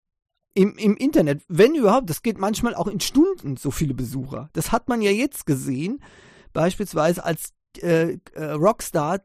im, 0.53 0.77
im 0.77 0.95
Internet, 0.95 1.41
wenn 1.47 1.73
überhaupt. 1.73 2.07
Das 2.07 2.21
geht 2.21 2.37
manchmal 2.37 2.75
auch 2.75 2.85
in 2.85 2.99
Stunden, 2.99 3.57
so 3.57 3.71
viele 3.71 3.95
Besucher. 3.95 4.51
Das 4.53 4.71
hat 4.71 4.89
man 4.89 5.01
ja 5.01 5.09
jetzt 5.09 5.47
gesehen, 5.47 6.03
beispielsweise 6.53 7.25
als 7.25 7.53
äh, 7.81 8.19
äh 8.33 8.51
Rockstar 8.51 9.21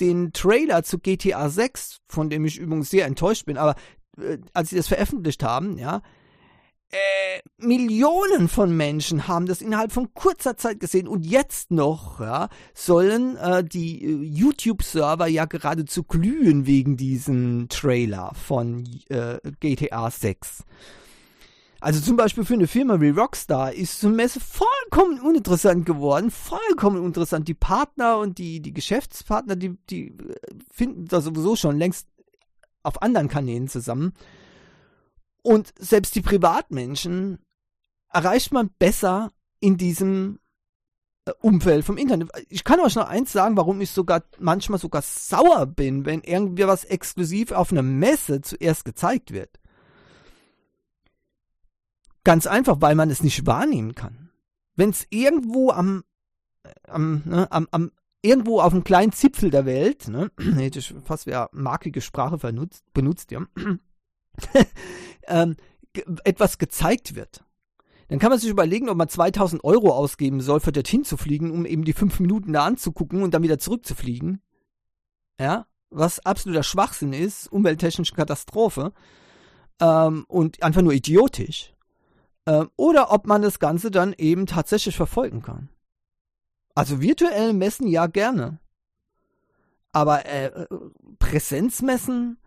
den 0.00 0.32
Trailer 0.32 0.82
zu 0.82 0.98
GTA 0.98 1.50
6, 1.50 1.98
von 2.08 2.30
dem 2.30 2.44
ich 2.44 2.58
übrigens 2.58 2.90
sehr 2.90 3.06
enttäuscht 3.06 3.46
bin, 3.46 3.58
aber 3.58 3.76
äh, 4.18 4.38
als 4.52 4.70
sie 4.70 4.76
das 4.76 4.88
veröffentlicht 4.88 5.44
haben, 5.44 5.78
ja, 5.78 6.02
äh, 6.92 7.40
Millionen 7.58 8.48
von 8.48 8.76
Menschen 8.76 9.28
haben 9.28 9.46
das 9.46 9.62
innerhalb 9.62 9.92
von 9.92 10.12
kurzer 10.12 10.56
Zeit 10.56 10.80
gesehen 10.80 11.06
und 11.06 11.24
jetzt 11.24 11.70
noch 11.70 12.20
ja, 12.20 12.48
sollen 12.74 13.36
äh, 13.36 13.62
die 13.62 14.04
äh, 14.04 14.22
YouTube-Server 14.22 15.28
ja 15.28 15.44
geradezu 15.44 16.02
glühen 16.02 16.66
wegen 16.66 16.96
diesem 16.96 17.68
Trailer 17.68 18.32
von 18.34 18.88
äh, 19.08 19.38
GTA 19.60 20.10
6. 20.10 20.64
Also 21.80 22.00
zum 22.00 22.16
Beispiel 22.16 22.44
für 22.44 22.54
eine 22.54 22.66
Firma 22.66 23.00
wie 23.00 23.08
Rockstar 23.08 23.72
ist 23.72 24.04
eine 24.04 24.14
Messe 24.14 24.40
vollkommen 24.40 25.20
uninteressant 25.20 25.86
geworden, 25.86 26.30
vollkommen 26.30 26.98
uninteressant. 26.98 27.48
Die 27.48 27.54
Partner 27.54 28.18
und 28.18 28.36
die, 28.36 28.60
die 28.60 28.74
Geschäftspartner, 28.74 29.56
die, 29.56 29.78
die 29.88 30.08
äh, 30.08 30.34
finden 30.70 31.06
da 31.06 31.20
sowieso 31.20 31.56
schon 31.56 31.78
längst 31.78 32.06
auf 32.82 33.00
anderen 33.00 33.28
Kanälen 33.28 33.68
zusammen. 33.68 34.12
Und 35.42 35.72
selbst 35.78 36.14
die 36.14 36.22
Privatmenschen 36.22 37.38
erreicht 38.12 38.52
man 38.52 38.70
besser 38.78 39.32
in 39.60 39.76
diesem 39.76 40.38
äh, 41.26 41.32
Umfeld 41.40 41.84
vom 41.84 41.96
Internet. 41.96 42.30
Ich 42.48 42.64
kann 42.64 42.80
euch 42.80 42.96
noch 42.96 43.08
eins 43.08 43.32
sagen, 43.32 43.56
warum 43.56 43.80
ich 43.80 43.90
sogar 43.90 44.22
manchmal 44.38 44.78
sogar 44.78 45.02
sauer 45.02 45.66
bin, 45.66 46.04
wenn 46.04 46.22
irgendwie 46.22 46.66
was 46.66 46.84
exklusiv 46.84 47.52
auf 47.52 47.72
einer 47.72 47.82
Messe 47.82 48.40
zuerst 48.40 48.84
gezeigt 48.84 49.32
wird. 49.32 49.60
Ganz 52.24 52.46
einfach, 52.46 52.78
weil 52.80 52.94
man 52.94 53.10
es 53.10 53.22
nicht 53.22 53.46
wahrnehmen 53.46 53.94
kann. 53.94 54.30
Wenn 54.76 54.90
es 54.90 55.06
irgendwo 55.10 55.70
am, 55.70 56.04
äh, 56.64 56.70
am, 56.88 57.22
ne, 57.24 57.50
am, 57.50 57.68
am, 57.70 57.92
irgendwo 58.22 58.60
auf 58.60 58.72
einem 58.72 58.84
kleinen 58.84 59.12
Zipfel 59.12 59.50
der 59.50 59.66
Welt, 59.66 60.08
ne, 60.08 60.30
hätte 60.38 60.78
ich 60.78 60.94
fast 61.04 61.26
wer 61.26 61.48
markige 61.52 62.00
Sprache 62.00 62.38
benutzt, 62.38 62.84
benutzt 62.92 63.30
ja, 63.30 63.40
ähm, 65.26 65.56
etwas 66.24 66.58
gezeigt 66.58 67.14
wird, 67.14 67.44
dann 68.08 68.18
kann 68.18 68.30
man 68.30 68.38
sich 68.38 68.50
überlegen, 68.50 68.88
ob 68.88 68.96
man 68.96 69.08
2000 69.08 69.62
Euro 69.62 69.92
ausgeben 69.92 70.40
soll, 70.40 70.60
für 70.60 70.72
dorthin 70.72 71.04
zu 71.04 71.16
fliegen, 71.16 71.52
um 71.52 71.64
eben 71.64 71.84
die 71.84 71.92
fünf 71.92 72.18
Minuten 72.18 72.52
da 72.52 72.64
anzugucken 72.64 73.22
und 73.22 73.34
dann 73.34 73.44
wieder 73.44 73.58
zurückzufliegen. 73.58 74.42
Ja, 75.40 75.66
was 75.90 76.24
absoluter 76.26 76.62
Schwachsinn 76.62 77.12
ist, 77.12 77.50
umwelttechnische 77.52 78.14
Katastrophe 78.14 78.92
ähm, 79.80 80.24
und 80.28 80.62
einfach 80.62 80.82
nur 80.82 80.92
idiotisch. 80.92 81.72
Ähm, 82.46 82.70
oder 82.76 83.12
ob 83.12 83.26
man 83.26 83.42
das 83.42 83.58
Ganze 83.58 83.92
dann 83.92 84.12
eben 84.16 84.46
tatsächlich 84.46 84.96
verfolgen 84.96 85.42
kann. 85.42 85.68
Also 86.74 87.00
virtuelle 87.00 87.52
Messen 87.52 87.86
ja 87.86 88.06
gerne. 88.06 88.58
Aber 89.92 90.26
äh, 90.26 90.46
äh 90.46 90.66
Präsenzmessen, 91.18 92.38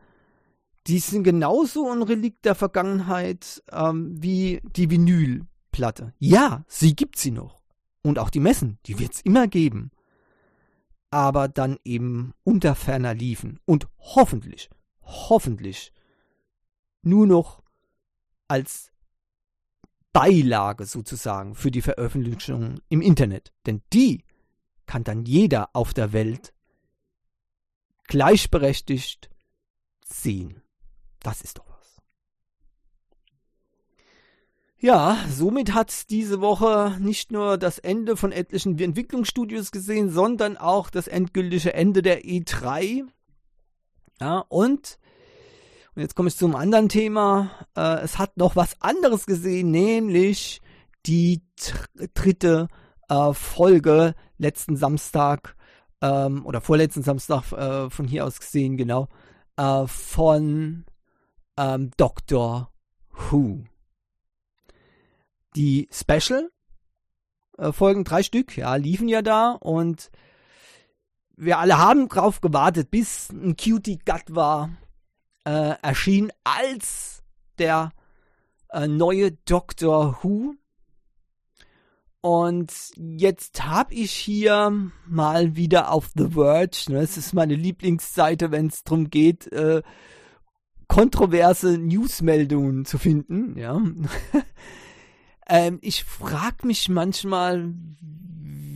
die 0.87 0.99
sind 0.99 1.23
genauso 1.23 1.89
ein 1.89 2.01
Relikt 2.01 2.45
der 2.45 2.55
Vergangenheit 2.55 3.63
ähm, 3.71 4.21
wie 4.21 4.61
die 4.75 4.89
Vinylplatte. 4.89 6.13
Ja, 6.19 6.63
sie 6.67 6.95
gibt 6.95 7.17
sie 7.17 7.31
noch. 7.31 7.61
Und 8.01 8.19
auch 8.19 8.29
die 8.29 8.41
Messen, 8.41 8.79
die 8.85 8.99
wird 8.99 9.13
es 9.13 9.21
immer 9.21 9.47
geben. 9.47 9.91
Aber 11.09 11.47
dann 11.47 11.77
eben 11.85 12.33
unter 12.43 12.75
ferner 12.75 13.13
liefen. 13.13 13.59
Und 13.65 13.87
hoffentlich, 13.97 14.69
hoffentlich 15.01 15.93
nur 17.01 17.27
noch 17.27 17.63
als 18.47 18.91
Beilage 20.11 20.85
sozusagen 20.85 21.55
für 21.55 21.71
die 21.71 21.81
Veröffentlichung 21.81 22.81
im 22.89 23.01
Internet. 23.01 23.53
Denn 23.65 23.81
die 23.93 24.23
kann 24.85 25.03
dann 25.03 25.25
jeder 25.25 25.69
auf 25.73 25.93
der 25.93 26.11
Welt 26.13 26.53
gleichberechtigt 28.07 29.29
sehen. 30.05 30.62
Das 31.23 31.41
ist 31.41 31.57
doch 31.57 31.65
was. 31.67 31.73
Ja, 34.77 35.17
somit 35.29 35.73
hat 35.73 36.09
diese 36.09 36.41
Woche 36.41 36.97
nicht 36.99 37.31
nur 37.31 37.57
das 37.57 37.79
Ende 37.79 38.17
von 38.17 38.33
etlichen 38.33 38.77
Entwicklungsstudios 38.77 39.71
gesehen, 39.71 40.09
sondern 40.09 40.57
auch 40.57 40.89
das 40.89 41.07
endgültige 41.07 41.73
Ende 41.73 42.01
der 42.01 42.25
E3. 42.25 43.05
Ja, 44.19 44.39
und, 44.49 44.99
und 45.95 46.01
jetzt 46.01 46.15
komme 46.15 46.27
ich 46.27 46.35
zum 46.35 46.53
anderen 46.57 46.89
Thema. 46.89 47.51
Äh, 47.77 48.01
es 48.01 48.19
hat 48.19 48.35
noch 48.35 48.57
was 48.57 48.81
anderes 48.81 49.25
gesehen, 49.25 49.71
nämlich 49.71 50.61
die 51.05 51.43
dritte 52.13 52.67
äh, 53.07 53.33
Folge 53.33 54.15
letzten 54.37 54.75
Samstag 54.75 55.55
ähm, 56.01 56.45
oder 56.45 56.59
vorletzten 56.59 57.03
Samstag 57.03 57.53
äh, 57.53 57.89
von 57.89 58.05
hier 58.05 58.25
aus 58.25 58.41
gesehen, 58.41 58.75
genau, 58.75 59.07
äh, 59.55 59.87
von 59.87 60.83
ähm, 61.57 61.91
Doctor 61.97 62.71
Who. 63.09 63.63
Die 65.55 65.87
Special 65.91 66.49
äh, 67.57 67.71
Folgen, 67.71 68.03
drei 68.03 68.23
Stück, 68.23 68.57
ja, 68.57 68.75
liefen 68.75 69.07
ja 69.07 69.21
da 69.21 69.51
und 69.51 70.11
wir 71.35 71.57
alle 71.57 71.77
haben 71.77 72.09
drauf 72.09 72.41
gewartet, 72.41 72.91
bis 72.91 73.29
ein 73.29 73.55
Cutie 73.57 73.99
Gut 74.05 74.35
war, 74.35 74.69
äh, 75.45 75.75
erschien 75.81 76.31
als 76.43 77.23
der 77.57 77.91
äh, 78.69 78.87
neue 78.87 79.31
Doctor 79.31 80.19
Who. 80.21 80.55
Und 82.21 82.71
jetzt 82.95 83.65
habe 83.65 83.93
ich 83.93 84.11
hier 84.11 84.91
mal 85.05 85.57
wieder 85.57 85.91
auf 85.91 86.11
The 86.15 86.29
Verge, 86.29 86.85
ne, 86.87 86.99
es 86.99 87.17
ist 87.17 87.33
meine 87.33 87.55
Lieblingsseite, 87.55 88.51
wenn 88.51 88.67
es 88.67 88.83
darum 88.83 89.09
geht, 89.09 89.51
äh, 89.51 89.81
kontroverse 90.87 91.77
Newsmeldungen 91.77 92.85
zu 92.85 92.97
finden, 92.97 93.57
ja. 93.57 93.81
ähm, 95.47 95.79
ich 95.81 96.03
frage 96.03 96.67
mich 96.67 96.89
manchmal, 96.89 97.73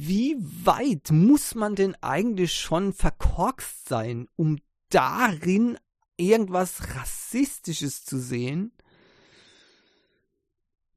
wie 0.08 0.38
weit 0.39 1.12
muss 1.12 1.56
man 1.56 1.76
denn 1.76 1.96
eigentlich 2.02 2.54
schon 2.54 2.93
verkorkst 2.93 3.88
sein, 3.88 4.28
um 4.36 4.58
darin 4.89 5.78
irgendwas 6.17 6.96
Rassistisches 6.96 8.06
zu 8.06 8.17
sehen? 8.20 8.72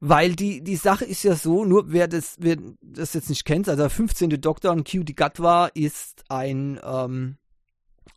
Weil 0.02 0.34
die, 0.34 0.62
die 0.62 0.76
Sache 0.76 1.04
ist 1.04 1.24
ja 1.24 1.34
so, 1.34 1.64
nur 1.64 1.92
wer 1.92 2.08
das, 2.08 2.36
wer 2.38 2.56
das 2.80 3.12
jetzt 3.12 3.28
nicht 3.28 3.44
kennt, 3.44 3.68
also 3.68 3.82
der 3.82 3.90
15. 3.90 4.40
Doktor 4.40 4.72
und 4.72 4.90
Cutie 4.90 5.14
Gatwa 5.14 5.66
ist 5.66 6.24
ein, 6.30 6.80
ähm, 6.82 7.36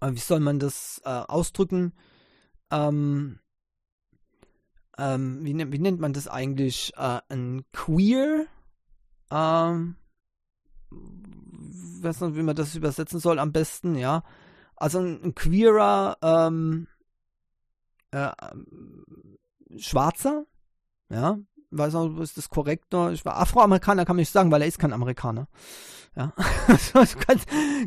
wie 0.02 0.20
soll 0.20 0.40
man 0.40 0.60
das 0.60 1.02
äh, 1.04 1.10
ausdrücken? 1.10 1.92
Ähm, 2.74 3.40
ähm, 4.98 5.40
wie, 5.44 5.72
wie, 5.72 5.80
nennt 5.80 6.00
man 6.00 6.14
das 6.14 6.28
eigentlich? 6.28 6.94
Äh, 6.98 7.20
ein 7.30 7.64
Queer, 7.72 8.46
ähm, 9.32 9.96
weiß 10.92 12.22
nicht, 12.22 12.36
wie 12.36 12.44
man 12.44 12.56
das 12.56 12.76
übersetzen 12.76 13.20
soll 13.20 13.40
am 13.40 13.52
besten, 13.52 13.96
ja. 13.96 14.24
Also 14.76 15.00
ein, 15.00 15.24
ein 15.24 15.36
queerer, 15.36 16.18
ähm, 16.22 16.88
äh, 18.12 18.32
Schwarzer, 19.78 20.46
ja, 21.10 21.40
weiß 21.72 21.94
nicht, 21.94 22.20
ist 22.20 22.38
das 22.38 22.50
korrekt 22.50 22.92
noch? 22.92 23.10
Ich 23.12 23.26
war 23.26 23.38
Afroamerikaner, 23.38 24.06
kann 24.06 24.16
man 24.16 24.22
nicht 24.22 24.32
sagen, 24.32 24.52
weil 24.52 24.62
er 24.62 24.68
ist 24.68 24.80
kein 24.80 24.94
Amerikaner. 24.94 25.48
Ja, 26.16 26.32
das 26.94 27.18
kann, 27.18 27.40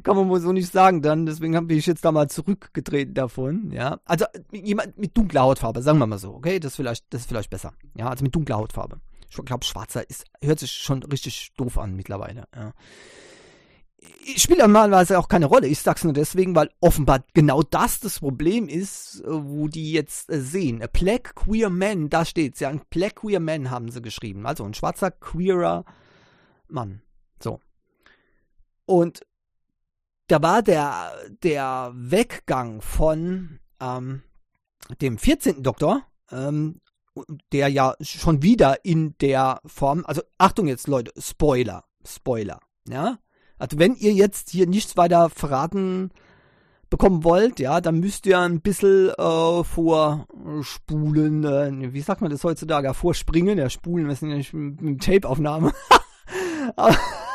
kann 0.02 0.16
man 0.16 0.28
wohl 0.28 0.40
so 0.40 0.52
nicht 0.52 0.72
sagen 0.72 1.00
dann. 1.00 1.26
Deswegen 1.26 1.66
bin 1.66 1.78
ich 1.78 1.86
jetzt 1.86 2.04
da 2.04 2.10
mal 2.10 2.28
zurückgetreten 2.28 3.14
davon. 3.14 3.70
Ja, 3.70 4.00
also 4.04 4.24
jemand 4.52 4.98
mit 4.98 5.16
dunkler 5.16 5.42
Hautfarbe, 5.42 5.82
sagen 5.82 5.98
wir 5.98 6.06
mal 6.06 6.18
so. 6.18 6.34
Okay, 6.34 6.58
das 6.58 6.72
ist 6.72 6.76
vielleicht, 6.76 7.04
das 7.10 7.22
ist 7.22 7.28
vielleicht 7.28 7.50
besser. 7.50 7.72
Ja, 7.96 8.08
also 8.08 8.24
mit 8.24 8.34
dunkler 8.34 8.56
Hautfarbe. 8.56 9.00
Ich 9.28 9.36
glaube, 9.44 9.64
schwarzer 9.64 10.08
ist, 10.08 10.24
hört 10.42 10.58
sich 10.58 10.72
schon 10.72 11.02
richtig 11.04 11.52
doof 11.56 11.78
an 11.78 11.94
mittlerweile. 11.94 12.44
Ja. 12.54 12.72
Spielt 14.36 14.58
normalerweise 14.60 15.18
auch 15.18 15.28
keine 15.28 15.46
Rolle. 15.46 15.68
Ich 15.68 15.80
sag's 15.80 16.04
nur 16.04 16.12
deswegen, 16.12 16.54
weil 16.54 16.70
offenbar 16.80 17.24
genau 17.34 17.62
das 17.62 18.00
das 18.00 18.20
Problem 18.20 18.68
ist, 18.68 19.22
wo 19.26 19.68
die 19.68 19.92
jetzt 19.92 20.30
äh, 20.30 20.40
sehen. 20.40 20.82
A 20.82 20.86
Black 20.86 21.34
Queer 21.36 21.70
Man, 21.70 22.08
da 22.08 22.24
steht's 22.24 22.60
ja. 22.60 22.68
Ein 22.68 22.82
Black 22.90 23.16
Queer 23.16 23.40
Man 23.40 23.70
haben 23.70 23.88
sie 23.90 24.02
geschrieben. 24.02 24.46
Also 24.46 24.64
ein 24.64 24.74
schwarzer, 24.74 25.10
queerer 25.10 25.84
Mann. 26.68 27.02
Und 28.86 29.20
da 30.28 30.42
war 30.42 30.62
der, 30.62 31.12
der 31.42 31.92
Weggang 31.94 32.80
von 32.80 33.60
ähm, 33.80 34.22
dem 35.00 35.18
14. 35.18 35.62
Doktor, 35.62 36.02
ähm, 36.30 36.80
der 37.52 37.68
ja 37.68 37.94
schon 38.00 38.42
wieder 38.42 38.84
in 38.84 39.16
der 39.18 39.60
Form, 39.64 40.04
also 40.06 40.22
Achtung 40.38 40.66
jetzt 40.68 40.88
Leute, 40.88 41.12
Spoiler, 41.18 41.84
Spoiler, 42.04 42.60
ja. 42.88 43.18
Also 43.58 43.78
wenn 43.78 43.94
ihr 43.94 44.12
jetzt 44.12 44.50
hier 44.50 44.66
nichts 44.66 44.98
weiter 44.98 45.30
verraten 45.30 46.10
bekommen 46.90 47.24
wollt, 47.24 47.58
ja, 47.58 47.80
dann 47.80 48.00
müsst 48.00 48.26
ihr 48.26 48.38
ein 48.38 48.60
bisschen 48.60 49.08
äh, 49.10 49.64
vorspulen, 49.64 51.44
äh, 51.44 51.92
wie 51.92 52.00
sagt 52.02 52.20
man 52.20 52.30
das 52.30 52.44
heutzutage, 52.44 52.92
vorspringen, 52.92 53.58
ja, 53.58 53.70
spulen, 53.70 54.06
wir 54.08 54.14
sind 54.14 54.28
ja 54.30 54.36
nicht 54.36 54.52
mit, 54.52 54.82
mit 54.82 55.02
Tape-Aufnahme. 55.02 55.72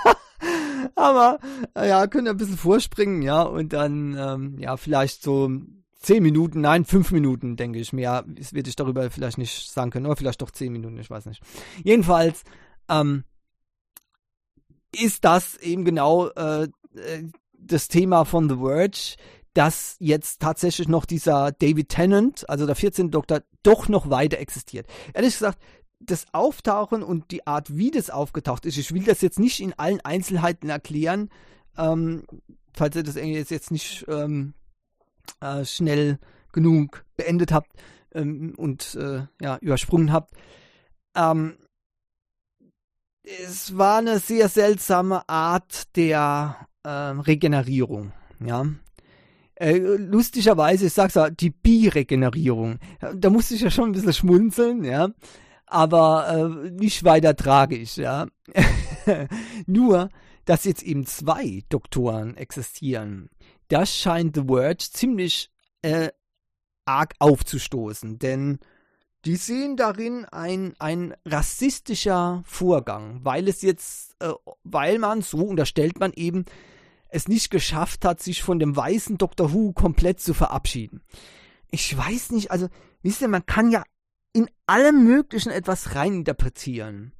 Aber 0.96 1.40
aber 1.74 1.88
ja, 1.88 2.08
könnt 2.08 2.28
ihr 2.28 2.32
ein 2.32 2.38
bisschen 2.38 2.58
vorspringen, 2.58 3.22
ja, 3.22 3.42
und 3.42 3.74
dann, 3.74 4.16
ähm, 4.18 4.58
ja, 4.60 4.78
vielleicht 4.78 5.24
so 5.24 5.52
zehn 6.00 6.24
Minuten, 6.24 6.62
nein, 6.62 6.86
fünf 6.86 7.12
Minuten, 7.12 7.56
denke 7.56 7.80
ich. 7.80 7.94
Mehr 7.94 8.26
werde 8.26 8.70
ich 8.70 8.76
darüber 8.76 9.10
vielleicht 9.12 9.38
nicht 9.38 9.72
sagen 9.72 9.92
können, 9.92 10.06
oder 10.06 10.16
vielleicht 10.16 10.42
doch 10.42 10.52
zehn 10.52 10.72
Minuten, 10.72 10.98
ich 10.98 11.10
weiß 11.10 11.26
nicht. 11.26 11.42
Jedenfalls 11.84 12.44
ähm, 12.90 13.24
ist 14.92 15.24
das 15.24 15.58
eben 15.58 15.86
genau 15.86 16.28
äh, 16.30 16.64
äh 16.64 17.24
das 17.64 17.88
Thema 17.88 18.26
von 18.26 18.50
The 18.50 18.56
Verge, 18.56 19.16
dass 19.54 19.96
jetzt 20.00 20.42
tatsächlich 20.42 20.88
noch 20.88 21.06
dieser 21.06 21.52
David 21.52 21.90
Tennant, 21.90 22.50
also 22.50 22.66
der 22.66 22.76
14. 22.76 23.12
Doktor, 23.12 23.42
doch 23.62 23.88
noch 23.88 24.10
weiter 24.10 24.40
existiert. 24.40 24.88
Ehrlich 25.14 25.34
gesagt, 25.34 25.60
das 26.06 26.26
Auftauchen 26.34 27.04
und 27.04 27.32
die 27.32 27.46
Art, 27.48 27.78
wie 27.78 27.92
das 27.92 28.10
aufgetaucht 28.10 28.66
ist, 28.66 28.78
ich 28.78 28.94
will 28.94 29.04
das 29.04 29.22
jetzt 29.22 29.40
nicht 29.40 29.60
in 29.60 29.74
allen 29.74 30.02
Einzelheiten 30.02 30.70
erklären, 30.70 31.30
ähm, 31.78 32.24
falls 32.74 32.96
ihr 32.96 33.04
das 33.04 33.16
jetzt 33.16 33.72
nicht 33.72 34.06
ähm, 34.08 34.54
äh, 35.40 35.66
schnell 35.66 36.20
genug 36.52 37.06
beendet 37.16 37.52
habt 37.52 37.72
ähm, 38.14 38.54
und 38.58 38.96
äh, 38.96 39.26
ja, 39.42 39.58
übersprungen 39.58 40.12
habt. 40.12 40.34
Ähm, 41.16 41.58
es 43.24 43.78
war 43.78 44.00
eine 44.00 44.20
sehr 44.20 44.50
seltsame 44.50 45.28
Art 45.30 45.96
der 45.96 46.68
äh, 46.84 46.90
Regenerierung. 46.90 48.12
Ja. 48.44 48.66
Äh, 49.56 49.78
lustigerweise, 49.78 50.88
ich 50.88 50.94
sag's 50.94 51.14
ja, 51.14 51.30
die 51.30 51.52
Bi-Regenerierung. 51.52 52.80
Da 53.14 53.30
musste 53.30 53.54
ich 53.54 53.62
ja 53.62 53.70
schon 53.70 53.90
ein 53.90 53.92
bisschen 53.92 54.14
schmunzeln, 54.14 54.84
ja. 54.84 55.10
Aber 55.72 56.28
äh, 56.28 56.70
nicht 56.70 57.06
weiter 57.06 57.34
tragisch, 57.34 57.96
ja. 57.96 58.28
Nur, 59.66 60.10
dass 60.44 60.66
jetzt 60.66 60.84
eben 60.84 61.06
zwei 61.06 61.64
Doktoren 61.70 62.36
existieren, 62.36 63.30
das 63.70 63.96
scheint 63.96 64.36
The 64.36 64.50
Word 64.50 64.82
ziemlich 64.82 65.50
äh, 65.82 66.10
arg 66.84 67.14
aufzustoßen, 67.20 68.20
denn 68.20 68.60
die 69.24 69.38
sehen 69.38 69.78
darin 69.78 70.26
ein, 70.26 70.74
ein 70.78 71.16
rassistischer 71.26 72.44
Vorgang, 72.46 73.22
weil 73.24 73.48
es 73.48 73.62
jetzt, 73.62 74.16
äh, 74.20 74.34
weil 74.66 75.00
man, 75.00 75.22
so 75.22 75.38
unterstellt 75.38 76.02
man 76.02 76.12
eben, 76.14 76.44
es 77.08 77.30
nicht 77.30 77.50
geschafft 77.50 78.04
hat, 78.04 78.22
sich 78.22 78.44
von 78.44 78.60
dem 78.60 78.76
weißen 78.76 79.18
Dr. 79.18 79.54
Who 79.54 79.72
komplett 79.72 80.20
zu 80.20 80.34
verabschieden. 80.34 81.02
Ich 81.70 81.96
weiß 81.96 82.32
nicht, 82.32 82.52
also, 82.52 82.68
wisst 83.04 83.22
ihr, 83.22 83.30
man 83.30 83.46
kann 83.46 83.72
ja 83.72 83.84
in 84.34 84.50
allem 84.66 85.04
Möglichen 85.04 85.52
etwas 85.52 85.96
reininterpretieren. 85.96 87.14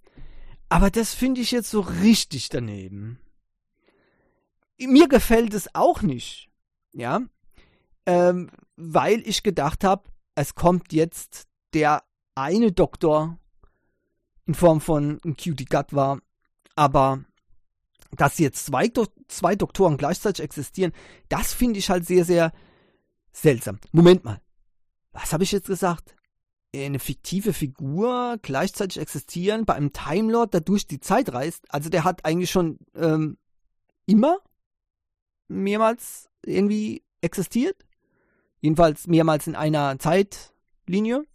Aber 0.70 0.90
das 0.90 1.14
finde 1.14 1.42
ich 1.42 1.52
jetzt 1.52 1.70
so 1.70 1.82
richtig 1.82 2.50
daneben. 2.50 3.20
Mir 4.80 5.08
gefällt 5.08 5.54
es 5.54 5.76
auch 5.76 6.02
nicht. 6.02 6.50
Ja. 6.94 7.22
Ähm, 8.06 8.50
weil 8.78 9.22
ich 9.28 9.44
gedacht 9.44 9.84
habe, 9.84 10.10
es 10.36 10.56
kommt 10.56 10.94
jetzt 10.94 11.48
der 11.74 12.04
eine 12.36 12.72
Doktor 12.72 13.38
in 14.46 14.54
Form 14.54 14.82
von 14.82 15.20
Cutie 15.22 15.66
Gut 15.66 15.94
war, 15.94 16.20
aber 16.76 17.24
dass 18.12 18.40
jetzt 18.40 18.66
zwei, 18.66 18.88
Do 18.88 19.06
zwei 19.28 19.56
Doktoren 19.56 19.98
gleichzeitig 19.98 20.44
existieren, 20.44 20.94
das 21.30 21.54
finde 21.54 21.80
ich 21.80 21.90
halt 21.90 22.06
sehr, 22.06 22.26
sehr 22.26 22.52
seltsam. 23.32 23.80
Moment 23.92 24.24
mal. 24.24 24.42
Was 25.12 25.34
habe 25.34 25.44
ich 25.44 25.52
jetzt 25.52 25.68
gesagt? 25.68 26.16
Eine 26.74 27.00
fiktive 27.00 27.52
Figur 27.52 28.38
gleichzeitig 28.42 29.02
existieren 29.02 29.66
bei 29.66 29.74
einem 29.74 29.92
Time 29.92 30.32
Lord, 30.32 30.54
der 30.54 30.62
durch 30.62 30.88
die 30.88 31.02
Zeit 31.02 31.34
reist. 31.34 31.66
Also 31.70 31.90
der 31.90 32.06
hat 32.06 32.24
eigentlich 32.24 32.50
schon 32.50 32.78
ähm, 32.96 33.38
immer 34.06 34.38
mehrmals 35.50 36.30
irgendwie 36.46 37.04
existiert. 37.22 37.86
Jedenfalls 38.62 39.08
mehrmals 39.08 39.48
in 39.48 39.56
einer 39.56 40.00
Zeitlinie. 40.00 41.26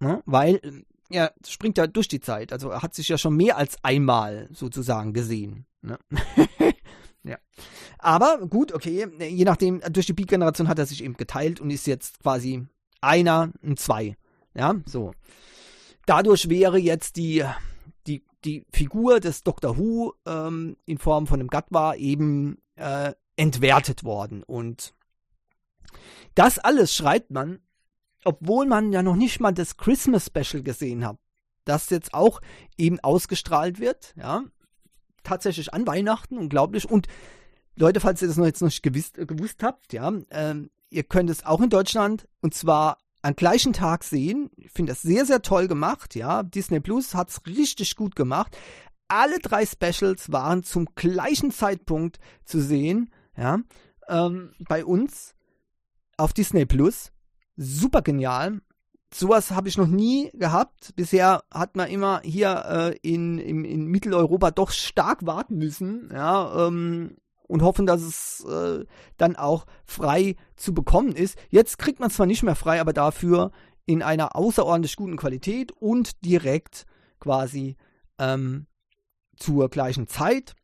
Ne? 0.00 0.22
Weil 0.26 0.60
er 1.08 1.32
springt 1.46 1.78
ja 1.78 1.86
durch 1.86 2.08
die 2.08 2.20
Zeit. 2.20 2.52
Also 2.52 2.70
er 2.70 2.82
hat 2.82 2.94
sich 2.94 3.08
ja 3.08 3.16
schon 3.16 3.36
mehr 3.36 3.56
als 3.56 3.82
einmal 3.82 4.48
sozusagen 4.52 5.12
gesehen. 5.12 5.66
Ne? 5.80 5.98
ja. 7.22 7.38
Aber 7.98 8.46
gut, 8.48 8.72
okay, 8.72 9.06
je 9.18 9.44
nachdem, 9.44 9.80
durch 9.90 10.06
die 10.06 10.12
Beat-Generation 10.12 10.68
hat 10.68 10.78
er 10.78 10.86
sich 10.86 11.04
eben 11.04 11.16
geteilt 11.16 11.60
und 11.60 11.70
ist 11.70 11.86
jetzt 11.86 12.20
quasi 12.20 12.66
einer, 13.02 13.52
ein 13.62 13.76
Zwei. 13.76 14.16
Ja, 14.54 14.76
so. 14.86 15.12
Dadurch 16.06 16.48
wäre 16.48 16.78
jetzt 16.78 17.16
die, 17.16 17.44
die, 18.06 18.24
die 18.44 18.64
Figur 18.72 19.20
des 19.20 19.42
Dr. 19.42 19.76
Who 19.78 20.14
ähm, 20.26 20.76
in 20.84 20.98
Form 20.98 21.26
von 21.26 21.40
einem 21.40 21.48
Gatwa 21.48 21.94
eben 21.94 22.58
äh, 22.76 23.12
entwertet 23.36 24.04
worden. 24.04 24.42
Und 24.42 24.94
das 26.34 26.58
alles 26.58 26.94
schreibt 26.94 27.30
man, 27.30 27.60
obwohl 28.24 28.66
man 28.66 28.92
ja 28.92 29.02
noch 29.02 29.16
nicht 29.16 29.40
mal 29.40 29.52
das 29.52 29.76
Christmas 29.76 30.26
Special 30.26 30.62
gesehen 30.62 31.06
hat, 31.06 31.18
das 31.64 31.90
jetzt 31.90 32.14
auch 32.14 32.40
eben 32.76 33.00
ausgestrahlt 33.00 33.80
wird, 33.80 34.14
ja, 34.16 34.44
tatsächlich 35.22 35.72
an 35.72 35.86
Weihnachten, 35.86 36.38
unglaublich. 36.38 36.90
Und 36.90 37.06
Leute, 37.76 38.00
falls 38.00 38.22
ihr 38.22 38.28
das 38.28 38.36
noch 38.36 38.46
jetzt 38.46 38.60
noch 38.62 38.72
gewusst, 38.82 39.18
äh, 39.18 39.26
gewusst 39.26 39.62
habt, 39.62 39.92
ja, 39.92 40.12
ähm, 40.30 40.70
ihr 40.92 41.02
könnt 41.02 41.30
es 41.30 41.44
auch 41.44 41.60
in 41.60 41.70
Deutschland 41.70 42.28
und 42.40 42.54
zwar 42.54 42.98
am 43.22 43.34
gleichen 43.34 43.72
Tag 43.72 44.04
sehen. 44.04 44.50
Ich 44.56 44.70
finde 44.70 44.92
das 44.92 45.02
sehr, 45.02 45.24
sehr 45.24 45.42
toll 45.42 45.68
gemacht, 45.68 46.14
ja. 46.14 46.42
Disney 46.42 46.80
Plus 46.80 47.14
hat 47.14 47.30
es 47.30 47.40
richtig 47.46 47.96
gut 47.96 48.16
gemacht. 48.16 48.56
Alle 49.08 49.38
drei 49.38 49.64
Specials 49.66 50.32
waren 50.32 50.62
zum 50.62 50.88
gleichen 50.94 51.50
Zeitpunkt 51.50 52.18
zu 52.44 52.60
sehen, 52.60 53.10
ja, 53.36 53.60
ähm, 54.08 54.52
bei 54.68 54.84
uns 54.84 55.34
auf 56.16 56.32
Disney 56.32 56.66
Plus. 56.66 57.12
Super 57.56 58.02
genial. 58.02 58.60
Sowas 59.14 59.50
habe 59.50 59.68
ich 59.68 59.76
noch 59.76 59.86
nie 59.86 60.30
gehabt. 60.32 60.96
Bisher 60.96 61.42
hat 61.52 61.76
man 61.76 61.90
immer 61.90 62.22
hier 62.24 62.64
äh, 62.66 62.96
in, 63.02 63.38
in, 63.38 63.64
in, 63.64 63.84
Mitteleuropa 63.86 64.50
doch 64.50 64.70
stark 64.70 65.26
warten 65.26 65.58
müssen, 65.58 66.08
ja, 66.10 66.66
ähm, 66.66 67.16
und 67.52 67.60
hoffen, 67.60 67.84
dass 67.84 68.00
es 68.00 68.44
äh, 68.48 68.86
dann 69.18 69.36
auch 69.36 69.66
frei 69.84 70.36
zu 70.56 70.72
bekommen 70.72 71.12
ist. 71.12 71.36
Jetzt 71.50 71.78
kriegt 71.78 72.00
man 72.00 72.08
zwar 72.08 72.24
nicht 72.24 72.42
mehr 72.42 72.54
frei, 72.54 72.80
aber 72.80 72.94
dafür 72.94 73.50
in 73.84 74.02
einer 74.02 74.34
außerordentlich 74.34 74.96
guten 74.96 75.18
Qualität 75.18 75.70
und 75.72 76.24
direkt 76.24 76.86
quasi 77.20 77.76
ähm, 78.18 78.66
zur 79.36 79.68
gleichen 79.68 80.06
Zeit 80.08 80.54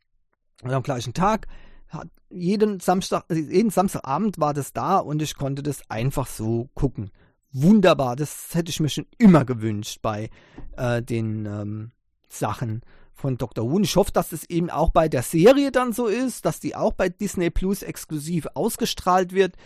oder 0.65 0.77
am 0.77 0.83
gleichen 0.83 1.13
Tag 1.13 1.47
hat 1.89 2.09
jeden 2.31 2.81
Samstag, 2.81 3.25
jeden 3.31 3.71
Samstagabend 3.71 4.39
war 4.39 4.55
das 4.55 4.73
da 4.73 4.97
und 4.97 5.21
ich 5.21 5.37
konnte 5.37 5.63
das 5.63 5.83
einfach 5.91 6.27
so 6.27 6.71
gucken. 6.75 7.11
Wunderbar, 7.53 8.17
das 8.17 8.55
hätte 8.55 8.71
ich 8.71 8.81
mir 8.81 8.89
schon 8.89 9.07
immer 9.19 9.45
gewünscht 9.45 9.99
bei 10.01 10.31
äh, 10.79 11.03
den 11.03 11.45
ähm, 11.45 11.91
Sachen 12.29 12.81
von 13.19 13.37
Dr. 13.37 13.71
Who. 13.71 13.81
Ich 13.81 13.97
hoffe, 13.97 14.13
dass 14.13 14.33
es 14.33 14.49
eben 14.49 14.71
auch 14.71 14.91
bei 14.91 15.09
der 15.09 15.23
Serie 15.23 15.73
dann 15.73 15.93
so 15.93 16.07
ist, 16.07 16.45
dass 16.45 16.61
die 16.61 16.77
auch 16.77 16.93
bei 16.93 17.09
Disney 17.09 17.51
Plus 17.51 17.83
exklusiv 17.83 18.47
ausgestrahlt 18.55 19.33
wird. 19.33 19.57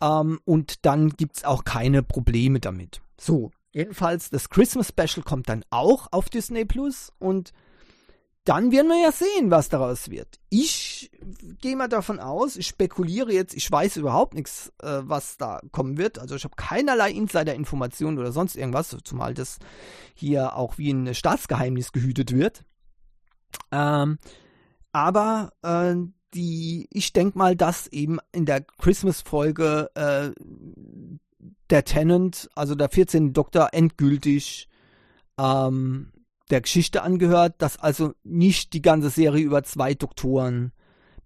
Ähm, 0.00 0.40
und 0.44 0.84
dann 0.86 1.10
gibt 1.10 1.38
es 1.38 1.44
auch 1.44 1.64
keine 1.64 2.02
Probleme 2.02 2.60
damit. 2.60 3.00
So, 3.18 3.50
jedenfalls, 3.72 4.30
das 4.30 4.48
Christmas 4.48 4.88
Special 4.88 5.24
kommt 5.24 5.48
dann 5.48 5.64
auch 5.70 6.08
auf 6.12 6.28
Disney 6.28 6.64
Plus 6.64 7.12
und 7.18 7.52
dann 8.46 8.70
werden 8.70 8.88
wir 8.88 9.02
ja 9.02 9.10
sehen, 9.10 9.50
was 9.50 9.68
daraus 9.68 10.08
wird. 10.08 10.38
Ich 10.50 11.10
gehe 11.60 11.74
mal 11.74 11.88
davon 11.88 12.20
aus, 12.20 12.56
ich 12.56 12.68
spekuliere 12.68 13.32
jetzt, 13.32 13.54
ich 13.54 13.70
weiß 13.70 13.96
überhaupt 13.96 14.34
nichts, 14.34 14.72
äh, 14.82 15.00
was 15.02 15.36
da 15.36 15.60
kommen 15.72 15.98
wird. 15.98 16.20
Also 16.20 16.36
ich 16.36 16.44
habe 16.44 16.54
keinerlei 16.54 17.10
Insider-Informationen 17.10 18.18
oder 18.18 18.30
sonst 18.30 18.54
irgendwas, 18.54 18.96
zumal 19.02 19.34
das 19.34 19.58
hier 20.14 20.54
auch 20.54 20.78
wie 20.78 20.92
ein 20.92 21.12
Staatsgeheimnis 21.12 21.90
gehütet 21.90 22.32
wird. 22.32 22.64
Ähm, 23.70 24.18
aber 24.92 25.52
äh, 25.62 25.94
die, 26.34 26.88
ich 26.90 27.12
denke 27.12 27.38
mal, 27.38 27.56
dass 27.56 27.86
eben 27.88 28.18
in 28.32 28.46
der 28.46 28.62
Christmas-Folge 28.62 29.90
äh, 29.94 30.30
der 31.70 31.84
Tenant, 31.84 32.48
also 32.54 32.74
der 32.74 32.88
14. 32.88 33.32
Doktor, 33.32 33.70
endgültig 33.72 34.68
ähm, 35.38 36.12
der 36.50 36.60
Geschichte 36.60 37.02
angehört, 37.02 37.56
dass 37.58 37.78
also 37.78 38.12
nicht 38.22 38.72
die 38.72 38.82
ganze 38.82 39.10
Serie 39.10 39.44
über 39.44 39.64
zwei 39.64 39.94
Doktoren 39.94 40.72